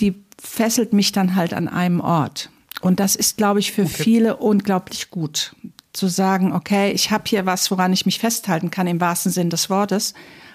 die 0.00 0.14
fesselt 0.40 0.92
mich 0.92 1.12
dann 1.12 1.34
halt 1.34 1.52
an 1.52 1.68
einem 1.68 2.00
Ort. 2.00 2.50
Und 2.80 3.00
das 3.00 3.16
ist, 3.16 3.36
glaube 3.36 3.60
ich, 3.60 3.72
für 3.72 3.82
okay. 3.82 4.02
viele 4.02 4.36
unglaublich 4.36 5.10
gut. 5.10 5.54
Zu 5.92 6.06
sagen, 6.06 6.52
okay, 6.52 6.92
ich 6.92 7.10
habe 7.10 7.24
hier 7.26 7.44
was, 7.46 7.70
woran 7.70 7.92
ich 7.92 8.06
mich 8.06 8.18
festhalten 8.18 8.70
kann, 8.70 8.86
im 8.86 9.00
wahrsten 9.00 9.32
Sinn 9.32 9.50
des 9.50 9.68
Wortes, 9.68 10.14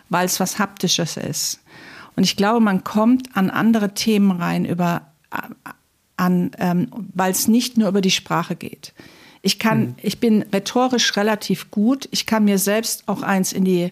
weil 0.10 0.26
es 0.26 0.40
was 0.40 0.60
Haptisches 0.60 1.18
ist. 1.18 1.60
Und 2.16 2.24
ich 2.24 2.38
glaube, 2.38 2.60
man 2.60 2.84
kommt 2.84 3.36
an 3.36 3.50
andere 3.50 3.94
Themen 3.94 4.32
rein 4.32 4.66
über 4.66 5.02
an, 6.16 6.52
ähm, 6.60 6.88
weil 7.14 7.32
es 7.32 7.48
nicht 7.48 7.78
nur 7.78 7.90
über 7.90 8.02
die 8.02 8.12
Sprache 8.12 8.56
geht. 8.56 8.94
Ich 9.42 9.60
kann, 9.60 9.80
mhm. 9.80 9.96
ich 10.02 10.20
bin 10.20 10.44
rhetorisch 10.54 11.18
relativ 11.18 11.72
gut. 11.72 12.08
Ich 12.12 12.26
kann 12.26 12.46
mir 12.46 12.60
selbst 12.60 13.08
auch 13.08 13.24
eins 13.24 13.52
in 13.52 13.66
die 13.66 13.92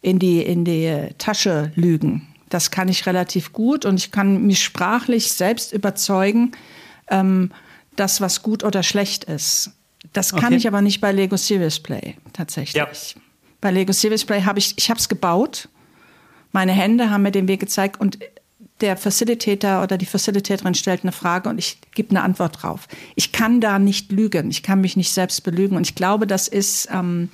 in 0.00 0.18
die 0.18 0.42
in 0.42 0.64
die 0.64 1.08
Tasche 1.18 1.70
lügen. 1.76 2.26
Das 2.54 2.70
kann 2.70 2.88
ich 2.88 3.04
relativ 3.06 3.52
gut 3.52 3.84
und 3.84 3.96
ich 3.96 4.12
kann 4.12 4.46
mich 4.46 4.62
sprachlich 4.62 5.32
selbst 5.32 5.72
überzeugen, 5.72 6.52
ähm, 7.08 7.50
dass 7.96 8.20
was 8.20 8.44
gut 8.44 8.62
oder 8.62 8.84
schlecht 8.84 9.24
ist. 9.24 9.72
Das 10.12 10.30
kann 10.30 10.44
okay. 10.44 10.56
ich 10.58 10.68
aber 10.68 10.80
nicht 10.80 11.00
bei 11.00 11.10
Lego 11.10 11.36
Serious 11.36 11.80
Play 11.80 12.14
tatsächlich. 12.32 12.76
Ja. 12.76 12.86
Bei 13.60 13.72
Lego 13.72 13.92
Serious 13.92 14.24
Play 14.24 14.42
habe 14.42 14.60
ich, 14.60 14.74
ich 14.76 14.88
habe 14.88 15.00
es 15.00 15.08
gebaut. 15.08 15.68
Meine 16.52 16.70
Hände 16.70 17.10
haben 17.10 17.22
mir 17.22 17.32
den 17.32 17.48
Weg 17.48 17.58
gezeigt 17.58 18.00
und 18.00 18.20
der 18.80 18.96
Facilitator 18.96 19.82
oder 19.82 19.98
die 19.98 20.06
Facilitatorin 20.06 20.76
stellt 20.76 21.02
eine 21.02 21.10
Frage 21.10 21.48
und 21.48 21.58
ich 21.58 21.78
gebe 21.96 22.10
eine 22.10 22.22
Antwort 22.22 22.62
drauf. 22.62 22.86
Ich 23.16 23.32
kann 23.32 23.60
da 23.60 23.80
nicht 23.80 24.12
lügen, 24.12 24.48
ich 24.48 24.62
kann 24.62 24.80
mich 24.80 24.96
nicht 24.96 25.10
selbst 25.10 25.42
belügen 25.42 25.76
und 25.76 25.88
ich 25.88 25.96
glaube, 25.96 26.28
das 26.28 26.46
ist 26.46 26.88
ähm, 26.92 27.30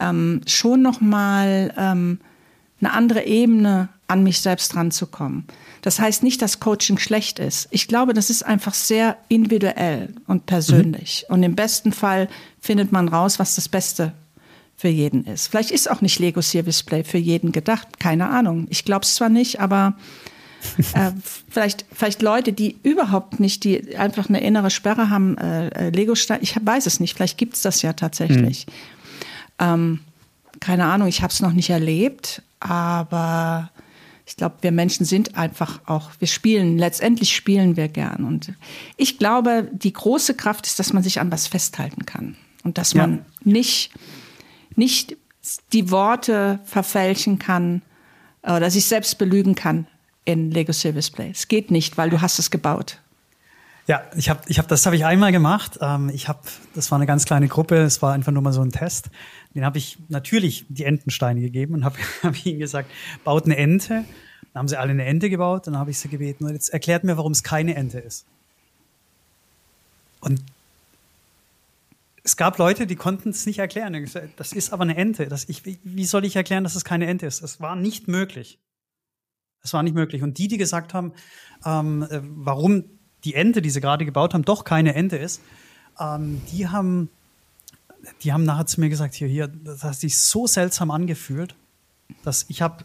ähm, 0.00 0.40
schon 0.48 0.82
noch 0.82 1.00
mal 1.00 1.72
ähm, 1.76 2.18
eine 2.80 2.92
andere 2.92 3.26
Ebene 3.26 3.90
an 4.10 4.22
mich 4.22 4.40
selbst 4.40 4.74
ranzukommen. 4.76 5.44
Das 5.82 5.98
heißt 5.98 6.22
nicht, 6.22 6.42
dass 6.42 6.60
Coaching 6.60 6.98
schlecht 6.98 7.38
ist. 7.38 7.68
Ich 7.70 7.88
glaube, 7.88 8.12
das 8.12 8.28
ist 8.28 8.44
einfach 8.44 8.74
sehr 8.74 9.16
individuell 9.28 10.14
und 10.26 10.46
persönlich. 10.46 11.24
Mhm. 11.28 11.34
Und 11.34 11.42
im 11.42 11.54
besten 11.54 11.92
Fall 11.92 12.28
findet 12.60 12.92
man 12.92 13.08
raus, 13.08 13.38
was 13.38 13.54
das 13.54 13.68
Beste 13.68 14.12
für 14.76 14.88
jeden 14.88 15.24
ist. 15.24 15.48
Vielleicht 15.48 15.70
ist 15.70 15.90
auch 15.90 16.00
nicht 16.00 16.18
Lego 16.18 16.42
Service 16.42 16.82
Play 16.82 17.04
für 17.04 17.18
jeden 17.18 17.52
gedacht. 17.52 18.00
Keine 18.00 18.28
Ahnung. 18.28 18.66
Ich 18.70 18.84
glaube 18.84 19.04
es 19.04 19.14
zwar 19.14 19.28
nicht, 19.28 19.60
aber 19.60 19.94
äh, 20.94 21.12
vielleicht, 21.48 21.86
vielleicht 21.92 22.20
Leute, 22.20 22.52
die 22.52 22.76
überhaupt 22.82 23.40
nicht, 23.40 23.64
die 23.64 23.96
einfach 23.96 24.28
eine 24.28 24.40
innere 24.40 24.70
Sperre 24.70 25.08
haben, 25.08 25.38
äh, 25.38 25.68
äh 25.68 25.90
Lego 25.90 26.14
Stein, 26.14 26.40
ich 26.42 26.56
weiß 26.60 26.86
es 26.86 27.00
nicht. 27.00 27.14
Vielleicht 27.14 27.38
gibt 27.38 27.54
es 27.54 27.62
das 27.62 27.82
ja 27.82 27.92
tatsächlich. 27.92 28.66
Mhm. 28.66 28.72
Ähm, 29.60 30.00
keine 30.58 30.86
Ahnung, 30.86 31.08
ich 31.08 31.22
habe 31.22 31.32
es 31.32 31.40
noch 31.40 31.52
nicht 31.52 31.70
erlebt, 31.70 32.42
aber 32.58 33.70
ich 34.30 34.36
glaube, 34.36 34.58
wir 34.60 34.70
Menschen 34.70 35.04
sind 35.04 35.36
einfach 35.36 35.80
auch, 35.86 36.12
wir 36.20 36.28
spielen, 36.28 36.78
letztendlich 36.78 37.34
spielen 37.34 37.76
wir 37.76 37.88
gern. 37.88 38.24
Und 38.24 38.52
ich 38.96 39.18
glaube, 39.18 39.68
die 39.72 39.92
große 39.92 40.34
Kraft 40.34 40.68
ist, 40.68 40.78
dass 40.78 40.92
man 40.92 41.02
sich 41.02 41.20
an 41.20 41.32
was 41.32 41.48
festhalten 41.48 42.06
kann. 42.06 42.36
Und 42.62 42.78
dass 42.78 42.94
man 42.94 43.16
ja. 43.16 43.24
nicht, 43.42 43.90
nicht 44.76 45.16
die 45.72 45.90
Worte 45.90 46.60
verfälschen 46.64 47.40
kann 47.40 47.82
oder 48.44 48.70
sich 48.70 48.84
selbst 48.84 49.18
belügen 49.18 49.56
kann 49.56 49.88
in 50.24 50.52
Lego 50.52 50.72
Service 50.72 51.10
Play. 51.10 51.30
Es 51.32 51.48
geht 51.48 51.72
nicht, 51.72 51.98
weil 51.98 52.08
du 52.08 52.20
hast 52.20 52.38
es 52.38 52.52
gebaut. 52.52 53.00
Ja, 53.90 54.04
ich 54.14 54.30
habe, 54.30 54.40
ich 54.46 54.60
hab, 54.60 54.68
das 54.68 54.86
habe 54.86 54.94
ich 54.94 55.04
einmal 55.04 55.32
gemacht. 55.32 55.80
Ähm, 55.80 56.10
ich 56.10 56.28
habe, 56.28 56.38
das 56.76 56.92
war 56.92 56.98
eine 56.98 57.06
ganz 57.06 57.24
kleine 57.24 57.48
Gruppe. 57.48 57.74
Es 57.78 58.00
war 58.00 58.12
einfach 58.12 58.30
nur 58.30 58.40
mal 58.40 58.52
so 58.52 58.62
ein 58.62 58.70
Test. 58.70 59.10
Den 59.52 59.64
habe 59.64 59.78
ich 59.78 59.98
natürlich 60.06 60.64
die 60.68 60.84
Entensteine 60.84 61.40
gegeben 61.40 61.74
und 61.74 61.84
habe 61.84 61.96
hab 62.22 62.46
ihnen 62.46 62.60
gesagt, 62.60 62.88
baut 63.24 63.46
eine 63.46 63.56
Ente. 63.56 64.04
Dann 64.52 64.60
haben 64.60 64.68
sie 64.68 64.78
alle 64.78 64.92
eine 64.92 65.04
Ente 65.06 65.28
gebaut. 65.28 65.66
Dann 65.66 65.76
habe 65.76 65.90
ich 65.90 65.98
sie 65.98 66.06
gebeten, 66.06 66.44
und 66.44 66.52
jetzt 66.52 66.68
erklärt 66.68 67.02
mir, 67.02 67.16
warum 67.16 67.32
es 67.32 67.42
keine 67.42 67.74
Ente 67.74 67.98
ist. 67.98 68.26
Und 70.20 70.40
es 72.22 72.36
gab 72.36 72.58
Leute, 72.58 72.86
die 72.86 72.94
konnten 72.94 73.30
es 73.30 73.44
nicht 73.44 73.58
erklären. 73.58 74.08
Das 74.36 74.52
ist 74.52 74.72
aber 74.72 74.84
eine 74.84 74.96
Ente. 74.96 75.26
Das 75.26 75.48
ich, 75.48 75.64
wie 75.64 76.04
soll 76.04 76.24
ich 76.24 76.36
erklären, 76.36 76.62
dass 76.62 76.76
es 76.76 76.84
keine 76.84 77.08
Ente 77.08 77.26
ist? 77.26 77.42
Das 77.42 77.60
war 77.60 77.74
nicht 77.74 78.06
möglich. 78.06 78.60
Es 79.64 79.72
war 79.72 79.82
nicht 79.82 79.94
möglich. 79.94 80.22
Und 80.22 80.38
die, 80.38 80.46
die 80.46 80.58
gesagt 80.58 80.94
haben, 80.94 81.12
ähm, 81.66 82.06
äh, 82.08 82.20
warum 82.22 82.99
die 83.24 83.34
Ente, 83.34 83.62
die 83.62 83.70
sie 83.70 83.80
gerade 83.80 84.04
gebaut 84.04 84.34
haben, 84.34 84.44
doch 84.44 84.64
keine 84.64 84.94
Ente 84.94 85.16
ist, 85.16 85.40
ähm, 85.98 86.40
die 86.52 86.68
haben 86.68 87.08
die 88.22 88.32
haben 88.32 88.44
nachher 88.44 88.66
zu 88.66 88.80
mir 88.80 88.88
gesagt, 88.88 89.14
hier, 89.14 89.28
hier, 89.28 89.48
das 89.48 89.84
hat 89.84 89.94
sich 89.94 90.18
so 90.18 90.46
seltsam 90.46 90.90
angefühlt, 90.90 91.54
dass 92.22 92.46
ich 92.48 92.62
habe 92.62 92.84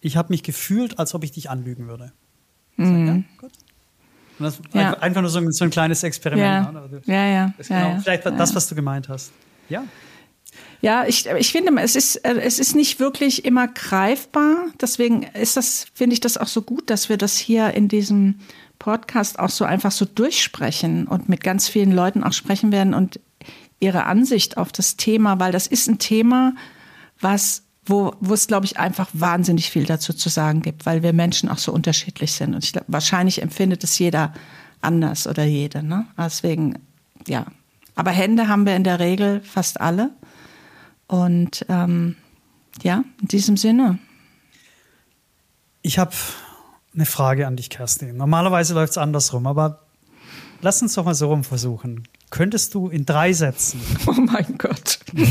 ich 0.00 0.16
hab 0.16 0.30
mich 0.30 0.42
gefühlt, 0.42 0.98
als 0.98 1.14
ob 1.14 1.24
ich 1.24 1.30
dich 1.30 1.48
anlügen 1.48 1.86
würde. 1.86 2.12
Ich 2.76 2.86
sag, 2.86 2.96
ja, 2.96 3.22
gut. 3.38 3.52
Und 4.38 4.44
das 4.44 4.58
Mhm. 4.58 4.64
Ja. 4.72 4.98
einfach 4.98 5.20
nur 5.20 5.30
so 5.30 5.38
ein, 5.38 5.52
so 5.52 5.64
ein 5.64 5.70
kleines 5.70 6.02
Experiment. 6.02 6.66
Ja, 6.66 6.72
ne? 6.72 6.80
Also, 6.80 6.96
ja, 7.04 7.26
ja. 7.26 7.54
das 7.56 7.66
ist 7.66 7.70
ja, 7.70 7.80
genau 7.80 7.94
ja. 7.94 8.00
vielleicht 8.00 8.24
ja, 8.24 8.30
das, 8.32 8.50
ja. 8.50 8.56
was 8.56 8.68
du 8.68 8.74
gemeint 8.74 9.08
hast. 9.08 9.32
Ja. 9.68 9.84
Ja, 10.80 11.06
ich, 11.06 11.26
ich 11.26 11.52
finde, 11.52 11.80
es 11.80 11.94
ist, 11.94 12.16
äh, 12.16 12.34
es 12.40 12.58
ist 12.58 12.74
nicht 12.74 12.98
wirklich 12.98 13.44
immer 13.44 13.68
greifbar. 13.68 14.66
Deswegen 14.80 15.22
ist 15.22 15.56
das, 15.56 15.86
finde 15.94 16.14
ich 16.14 16.20
das 16.20 16.36
auch 16.36 16.48
so 16.48 16.62
gut, 16.62 16.90
dass 16.90 17.08
wir 17.08 17.16
das 17.16 17.36
hier 17.36 17.72
in 17.74 17.88
diesem 17.88 18.40
Podcast 18.82 19.38
auch 19.38 19.48
so 19.48 19.64
einfach 19.64 19.92
so 19.92 20.04
durchsprechen 20.04 21.06
und 21.06 21.28
mit 21.28 21.44
ganz 21.44 21.68
vielen 21.68 21.92
Leuten 21.92 22.24
auch 22.24 22.32
sprechen 22.32 22.72
werden 22.72 22.94
und 22.94 23.20
ihre 23.78 24.06
Ansicht 24.06 24.56
auf 24.56 24.72
das 24.72 24.96
Thema, 24.96 25.38
weil 25.38 25.52
das 25.52 25.68
ist 25.68 25.88
ein 25.88 26.00
Thema, 26.00 26.56
was, 27.20 27.62
wo, 27.86 28.12
wo 28.18 28.34
es, 28.34 28.48
glaube 28.48 28.66
ich, 28.66 28.80
einfach 28.80 29.08
wahnsinnig 29.12 29.70
viel 29.70 29.84
dazu 29.84 30.12
zu 30.12 30.28
sagen 30.28 30.62
gibt, 30.62 30.84
weil 30.84 31.04
wir 31.04 31.12
Menschen 31.12 31.48
auch 31.48 31.58
so 31.58 31.72
unterschiedlich 31.72 32.32
sind. 32.32 32.56
Und 32.56 32.64
ich 32.64 32.72
glaub, 32.72 32.84
wahrscheinlich 32.88 33.40
empfindet 33.40 33.84
es 33.84 33.96
jeder 34.00 34.34
anders 34.80 35.28
oder 35.28 35.44
jede. 35.44 35.84
Ne? 35.84 36.06
Deswegen, 36.18 36.80
ja. 37.28 37.46
Aber 37.94 38.10
Hände 38.10 38.48
haben 38.48 38.66
wir 38.66 38.74
in 38.74 38.82
der 38.82 38.98
Regel 38.98 39.42
fast 39.42 39.80
alle. 39.80 40.10
Und 41.06 41.64
ähm, 41.68 42.16
ja, 42.82 43.04
in 43.20 43.28
diesem 43.28 43.56
Sinne. 43.56 44.00
Ich 45.82 46.00
habe 46.00 46.12
eine 46.94 47.06
Frage 47.06 47.46
an 47.46 47.56
dich, 47.56 47.70
Kerstin. 47.70 48.16
Normalerweise 48.16 48.74
läuft 48.74 48.92
es 48.92 48.98
andersrum, 48.98 49.46
aber 49.46 49.86
lass 50.60 50.82
uns 50.82 50.94
doch 50.94 51.04
mal 51.04 51.14
so 51.14 51.28
rum 51.28 51.44
versuchen. 51.44 52.06
Könntest 52.30 52.74
du 52.74 52.88
in 52.88 53.04
drei 53.06 53.32
Sätzen, 53.32 53.80
Oh 54.06 54.12
mein 54.12 54.56
Gott. 54.58 54.98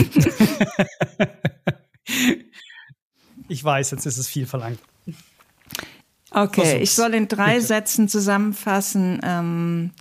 ich 3.48 3.64
weiß, 3.64 3.92
jetzt 3.92 4.06
ist 4.06 4.18
es 4.18 4.28
viel 4.28 4.46
verlangt. 4.46 4.80
Okay, 6.34 6.62
Versuch's. 6.62 6.82
ich 6.84 6.92
soll 6.94 7.14
in 7.14 7.28
drei 7.28 7.56
Bitte. 7.56 7.66
Sätzen 7.68 8.08
zusammenfassen 8.08 9.20
ähm, 9.24 9.92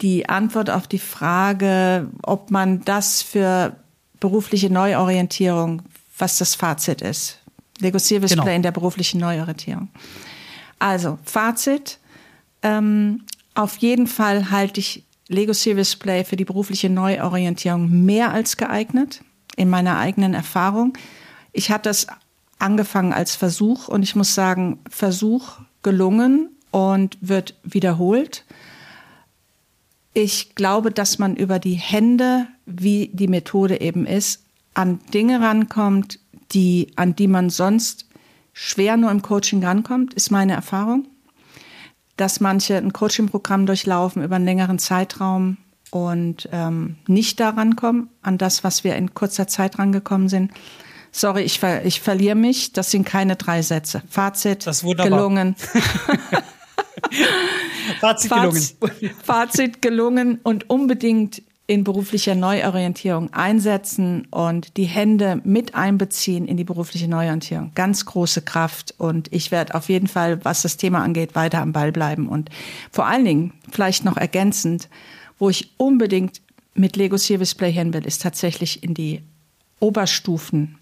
die 0.00 0.28
Antwort 0.28 0.70
auf 0.70 0.86
die 0.86 0.98
Frage, 1.00 2.08
ob 2.22 2.50
man 2.50 2.84
das 2.84 3.22
für 3.22 3.76
berufliche 4.20 4.70
Neuorientierung, 4.70 5.82
was 6.18 6.38
das 6.38 6.54
Fazit 6.54 7.02
ist. 7.02 7.40
Lego 7.80 7.98
Service 7.98 8.30
Genau. 8.30 8.44
Play 8.44 8.54
in 8.56 8.62
der 8.62 8.70
beruflichen 8.70 9.18
Neuorientierung. 9.20 9.88
Also, 10.84 11.18
Fazit. 11.24 11.98
Ähm, 12.60 13.22
auf 13.54 13.78
jeden 13.78 14.06
Fall 14.06 14.50
halte 14.50 14.80
ich 14.80 15.02
Lego 15.28 15.54
Service 15.54 15.96
Play 15.96 16.24
für 16.24 16.36
die 16.36 16.44
berufliche 16.44 16.90
Neuorientierung 16.90 18.04
mehr 18.04 18.32
als 18.32 18.58
geeignet, 18.58 19.22
in 19.56 19.70
meiner 19.70 19.96
eigenen 19.96 20.34
Erfahrung. 20.34 20.92
Ich 21.54 21.70
hatte 21.70 21.88
das 21.88 22.06
angefangen 22.58 23.14
als 23.14 23.34
Versuch 23.34 23.88
und 23.88 24.02
ich 24.02 24.14
muss 24.14 24.34
sagen, 24.34 24.78
Versuch 24.90 25.52
gelungen 25.82 26.50
und 26.70 27.16
wird 27.22 27.54
wiederholt. 27.62 28.44
Ich 30.12 30.54
glaube, 30.54 30.90
dass 30.90 31.18
man 31.18 31.34
über 31.34 31.58
die 31.58 31.76
Hände, 31.76 32.46
wie 32.66 33.08
die 33.14 33.28
Methode 33.28 33.80
eben 33.80 34.04
ist, 34.04 34.44
an 34.74 35.00
Dinge 35.14 35.40
rankommt, 35.40 36.18
die, 36.52 36.92
an 36.96 37.16
die 37.16 37.28
man 37.28 37.48
sonst 37.48 38.03
schwer 38.54 38.96
nur 38.96 39.10
im 39.10 39.20
Coaching 39.20 39.62
rankommt, 39.62 40.14
ist 40.14 40.30
meine 40.30 40.54
Erfahrung. 40.54 41.06
Dass 42.16 42.40
manche 42.40 42.76
ein 42.76 42.92
Coaching-Programm 42.92 43.66
durchlaufen 43.66 44.22
über 44.22 44.36
einen 44.36 44.44
längeren 44.46 44.78
Zeitraum 44.78 45.58
und 45.90 46.48
ähm, 46.52 46.96
nicht 47.06 47.40
daran 47.40 47.76
kommen, 47.76 48.08
an 48.22 48.38
das, 48.38 48.64
was 48.64 48.84
wir 48.84 48.96
in 48.96 49.14
kurzer 49.14 49.46
Zeit 49.48 49.78
rangekommen 49.78 50.28
sind. 50.28 50.52
Sorry, 51.10 51.42
ich, 51.42 51.58
ver 51.60 51.84
ich 51.84 52.00
verliere 52.00 52.36
mich. 52.36 52.72
Das 52.72 52.90
sind 52.90 53.04
keine 53.04 53.36
drei 53.36 53.62
Sätze. 53.62 54.02
Fazit, 54.08 54.66
Das 54.66 54.82
gelungen. 54.82 55.54
Fazit 58.00 58.30
gelungen. 58.30 58.62
Fazit, 58.80 59.14
Fazit 59.22 59.82
gelungen 59.82 60.40
und 60.42 60.70
unbedingt 60.70 61.42
in 61.66 61.82
beruflicher 61.82 62.34
Neuorientierung 62.34 63.32
einsetzen 63.32 64.26
und 64.30 64.76
die 64.76 64.84
Hände 64.84 65.40
mit 65.44 65.74
einbeziehen 65.74 66.46
in 66.46 66.58
die 66.58 66.64
berufliche 66.64 67.08
Neuorientierung. 67.08 67.72
Ganz 67.74 68.04
große 68.04 68.42
Kraft 68.42 68.94
und 68.98 69.32
ich 69.32 69.50
werde 69.50 69.74
auf 69.74 69.88
jeden 69.88 70.06
Fall, 70.06 70.44
was 70.44 70.62
das 70.62 70.76
Thema 70.76 71.02
angeht, 71.02 71.34
weiter 71.34 71.62
am 71.62 71.72
Ball 71.72 71.90
bleiben 71.90 72.28
und 72.28 72.50
vor 72.90 73.06
allen 73.06 73.24
Dingen 73.24 73.52
vielleicht 73.70 74.04
noch 74.04 74.18
ergänzend, 74.18 74.90
wo 75.38 75.48
ich 75.48 75.70
unbedingt 75.78 76.42
mit 76.74 76.96
Lego 76.96 77.16
Service 77.16 77.54
Play 77.54 77.72
hin 77.72 77.94
will, 77.94 78.04
ist 78.04 78.20
tatsächlich 78.20 78.82
in 78.82 78.92
die 78.92 79.22
Oberstufen, 79.80 80.78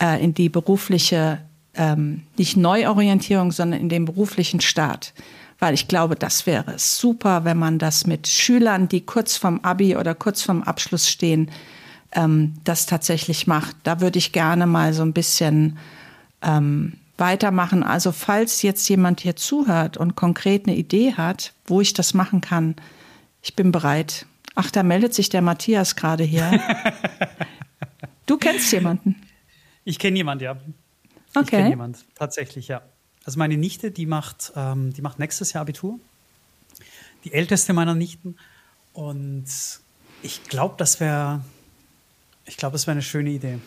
äh, 0.00 0.22
in 0.22 0.32
die 0.32 0.48
berufliche, 0.48 1.40
ähm, 1.74 2.22
nicht 2.38 2.56
Neuorientierung, 2.56 3.52
sondern 3.52 3.80
in 3.80 3.88
den 3.88 4.06
beruflichen 4.06 4.60
Start. 4.60 5.12
Weil 5.58 5.74
ich 5.74 5.88
glaube, 5.88 6.16
das 6.16 6.46
wäre 6.46 6.78
super, 6.78 7.44
wenn 7.44 7.56
man 7.56 7.78
das 7.78 8.06
mit 8.06 8.28
Schülern, 8.28 8.88
die 8.88 9.00
kurz 9.06 9.36
vom 9.36 9.60
Abi 9.60 9.96
oder 9.96 10.14
kurz 10.14 10.42
vom 10.42 10.62
Abschluss 10.62 11.08
stehen, 11.08 11.50
ähm, 12.12 12.54
das 12.64 12.86
tatsächlich 12.86 13.46
macht. 13.46 13.76
Da 13.82 14.00
würde 14.00 14.18
ich 14.18 14.32
gerne 14.32 14.66
mal 14.66 14.92
so 14.92 15.02
ein 15.02 15.12
bisschen 15.14 15.78
ähm, 16.42 16.94
weitermachen. 17.18 17.82
Also 17.82 18.12
falls 18.12 18.62
jetzt 18.62 18.88
jemand 18.88 19.20
hier 19.20 19.36
zuhört 19.36 19.96
und 19.96 20.16
konkret 20.16 20.66
eine 20.66 20.76
Idee 20.76 21.14
hat, 21.14 21.52
wo 21.66 21.80
ich 21.80 21.94
das 21.94 22.12
machen 22.14 22.40
kann, 22.40 22.76
ich 23.42 23.54
bin 23.56 23.72
bereit. 23.72 24.26
Ach, 24.54 24.70
da 24.70 24.82
meldet 24.82 25.14
sich 25.14 25.28
der 25.28 25.42
Matthias 25.42 25.96
gerade 25.96 26.24
hier. 26.24 26.60
du 28.26 28.36
kennst 28.36 28.72
jemanden. 28.72 29.16
Ich 29.84 29.98
kenne 29.98 30.16
jemand, 30.16 30.42
ja. 30.42 30.56
Ich 31.30 31.36
Okay. 31.36 31.56
kenne 31.56 31.68
jemand, 31.68 32.04
tatsächlich, 32.14 32.68
ja. 32.68 32.82
Also 33.26 33.40
meine 33.40 33.56
Nichte, 33.56 33.90
die 33.90 34.06
macht, 34.06 34.52
ähm, 34.54 34.92
die 34.92 35.02
macht 35.02 35.18
nächstes 35.18 35.52
Jahr 35.52 35.62
Abitur. 35.62 35.98
Die 37.24 37.32
älteste 37.32 37.72
meiner 37.72 37.96
Nichten. 37.96 38.36
Und 38.92 39.46
ich 40.22 40.44
glaube, 40.44 40.76
das 40.78 41.00
wäre, 41.00 41.40
ich 42.44 42.56
glaube, 42.56 42.74
das 42.74 42.86
wäre 42.86 42.92
eine 42.92 43.02
schöne 43.02 43.30
Idee. 43.30 43.58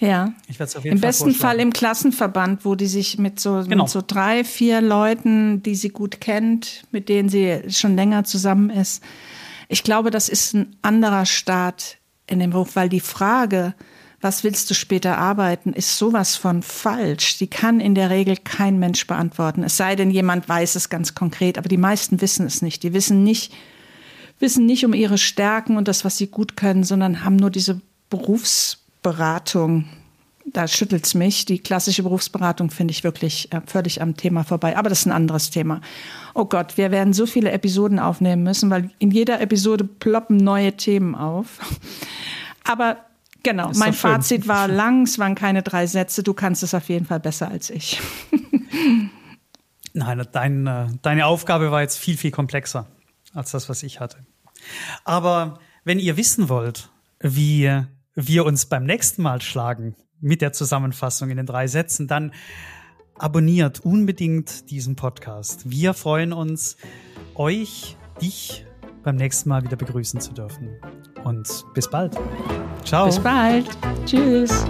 Ja. 0.00 0.32
Ich 0.48 0.58
werde 0.58 0.68
es 0.70 0.76
auf 0.76 0.82
jeden 0.82 0.96
Im 0.96 1.00
Fall 1.00 1.08
besten 1.10 1.30
Fall 1.32 1.60
im 1.60 1.72
Klassenverband, 1.72 2.64
wo 2.64 2.74
die 2.74 2.88
sich 2.88 3.16
mit 3.16 3.38
so, 3.38 3.62
Genau. 3.62 3.84
mit 3.84 3.92
so 3.92 4.02
drei, 4.04 4.42
vier 4.42 4.80
Leuten, 4.80 5.62
die 5.62 5.76
sie 5.76 5.90
gut 5.90 6.20
kennt, 6.20 6.82
mit 6.90 7.08
denen 7.08 7.28
sie 7.28 7.62
schon 7.68 7.94
länger 7.94 8.24
zusammen 8.24 8.68
ist. 8.68 9.00
Ich 9.68 9.84
glaube, 9.84 10.10
das 10.10 10.28
ist 10.28 10.54
ein 10.54 10.76
anderer 10.82 11.24
Start 11.24 11.98
in 12.26 12.40
dem 12.40 12.50
Beruf, 12.50 12.74
weil 12.74 12.88
die 12.88 12.98
Frage, 13.00 13.74
was 14.24 14.42
willst 14.42 14.70
du 14.70 14.74
später 14.74 15.18
arbeiten, 15.18 15.74
ist 15.74 15.98
sowas 15.98 16.34
von 16.34 16.62
falsch. 16.62 17.36
Die 17.36 17.46
kann 17.46 17.78
in 17.78 17.94
der 17.94 18.08
Regel 18.08 18.38
kein 18.38 18.78
Mensch 18.78 19.06
beantworten. 19.06 19.62
Es 19.62 19.76
sei 19.76 19.96
denn, 19.96 20.10
jemand 20.10 20.48
weiß 20.48 20.76
es 20.76 20.88
ganz 20.88 21.14
konkret, 21.14 21.58
aber 21.58 21.68
die 21.68 21.76
meisten 21.76 22.22
wissen 22.22 22.46
es 22.46 22.62
nicht. 22.62 22.82
Die 22.84 22.94
wissen 22.94 23.22
nicht, 23.22 23.52
wissen 24.40 24.64
nicht 24.64 24.86
um 24.86 24.94
ihre 24.94 25.18
Stärken 25.18 25.76
und 25.76 25.88
das, 25.88 26.06
was 26.06 26.16
sie 26.16 26.28
gut 26.28 26.56
können, 26.56 26.84
sondern 26.84 27.22
haben 27.22 27.36
nur 27.36 27.50
diese 27.50 27.82
Berufsberatung. 28.08 29.84
Da 30.46 30.68
schüttelt's 30.68 31.12
mich. 31.12 31.44
Die 31.44 31.58
klassische 31.58 32.02
Berufsberatung 32.02 32.70
finde 32.70 32.92
ich 32.92 33.04
wirklich 33.04 33.52
äh, 33.52 33.60
völlig 33.66 34.00
am 34.00 34.16
Thema 34.16 34.42
vorbei. 34.42 34.78
Aber 34.78 34.88
das 34.88 35.00
ist 35.00 35.06
ein 35.06 35.12
anderes 35.12 35.50
Thema. 35.50 35.82
Oh 36.32 36.46
Gott, 36.46 36.78
wir 36.78 36.90
werden 36.90 37.12
so 37.12 37.26
viele 37.26 37.50
Episoden 37.50 37.98
aufnehmen 37.98 38.42
müssen, 38.42 38.70
weil 38.70 38.90
in 38.98 39.10
jeder 39.10 39.42
Episode 39.42 39.84
ploppen 39.84 40.38
neue 40.38 40.72
Themen 40.78 41.14
auf. 41.14 41.58
Aber 42.64 42.96
genau, 43.44 43.70
mein. 43.76 43.92
Fazit 43.92 44.48
war 44.48 44.66
lang, 44.66 45.02
es 45.02 45.18
waren 45.20 45.36
keine 45.36 45.62
drei 45.62 45.86
Sätze. 45.86 46.24
Du 46.24 46.34
kannst 46.34 46.64
es 46.64 46.74
auf 46.74 46.88
jeden 46.88 47.06
Fall 47.06 47.20
besser 47.20 47.48
als 47.48 47.70
ich. 47.70 48.00
Nein, 49.92 50.26
dein, 50.32 50.66
äh, 50.66 50.88
deine 51.02 51.26
Aufgabe 51.26 51.70
war 51.70 51.82
jetzt 51.82 51.98
viel, 51.98 52.16
viel 52.16 52.32
komplexer 52.32 52.88
als 53.32 53.52
das, 53.52 53.68
was 53.68 53.84
ich 53.84 54.00
hatte. 54.00 54.18
Aber 55.04 55.60
wenn 55.84 56.00
ihr 56.00 56.16
wissen 56.16 56.48
wollt, 56.48 56.90
wie 57.20 57.70
wir 58.14 58.44
uns 58.44 58.66
beim 58.66 58.84
nächsten 58.84 59.22
Mal 59.22 59.40
schlagen 59.40 59.94
mit 60.20 60.40
der 60.40 60.52
Zusammenfassung 60.52 61.30
in 61.30 61.36
den 61.36 61.46
drei 61.46 61.66
Sätzen, 61.68 62.08
dann 62.08 62.32
abonniert 63.18 63.80
unbedingt 63.80 64.70
diesen 64.70 64.96
Podcast. 64.96 65.70
Wir 65.70 65.94
freuen 65.94 66.32
uns, 66.32 66.76
euch, 67.34 67.96
dich 68.20 68.66
beim 69.02 69.16
nächsten 69.16 69.48
Mal 69.48 69.62
wieder 69.62 69.76
begrüßen 69.76 70.20
zu 70.20 70.32
dürfen. 70.32 70.70
Und 71.24 71.48
bis 71.74 71.88
bald. 71.88 72.16
Ciao. 72.84 73.06
Bis 73.06 73.18
bald. 73.18 73.66
Tschüss. 74.04 74.64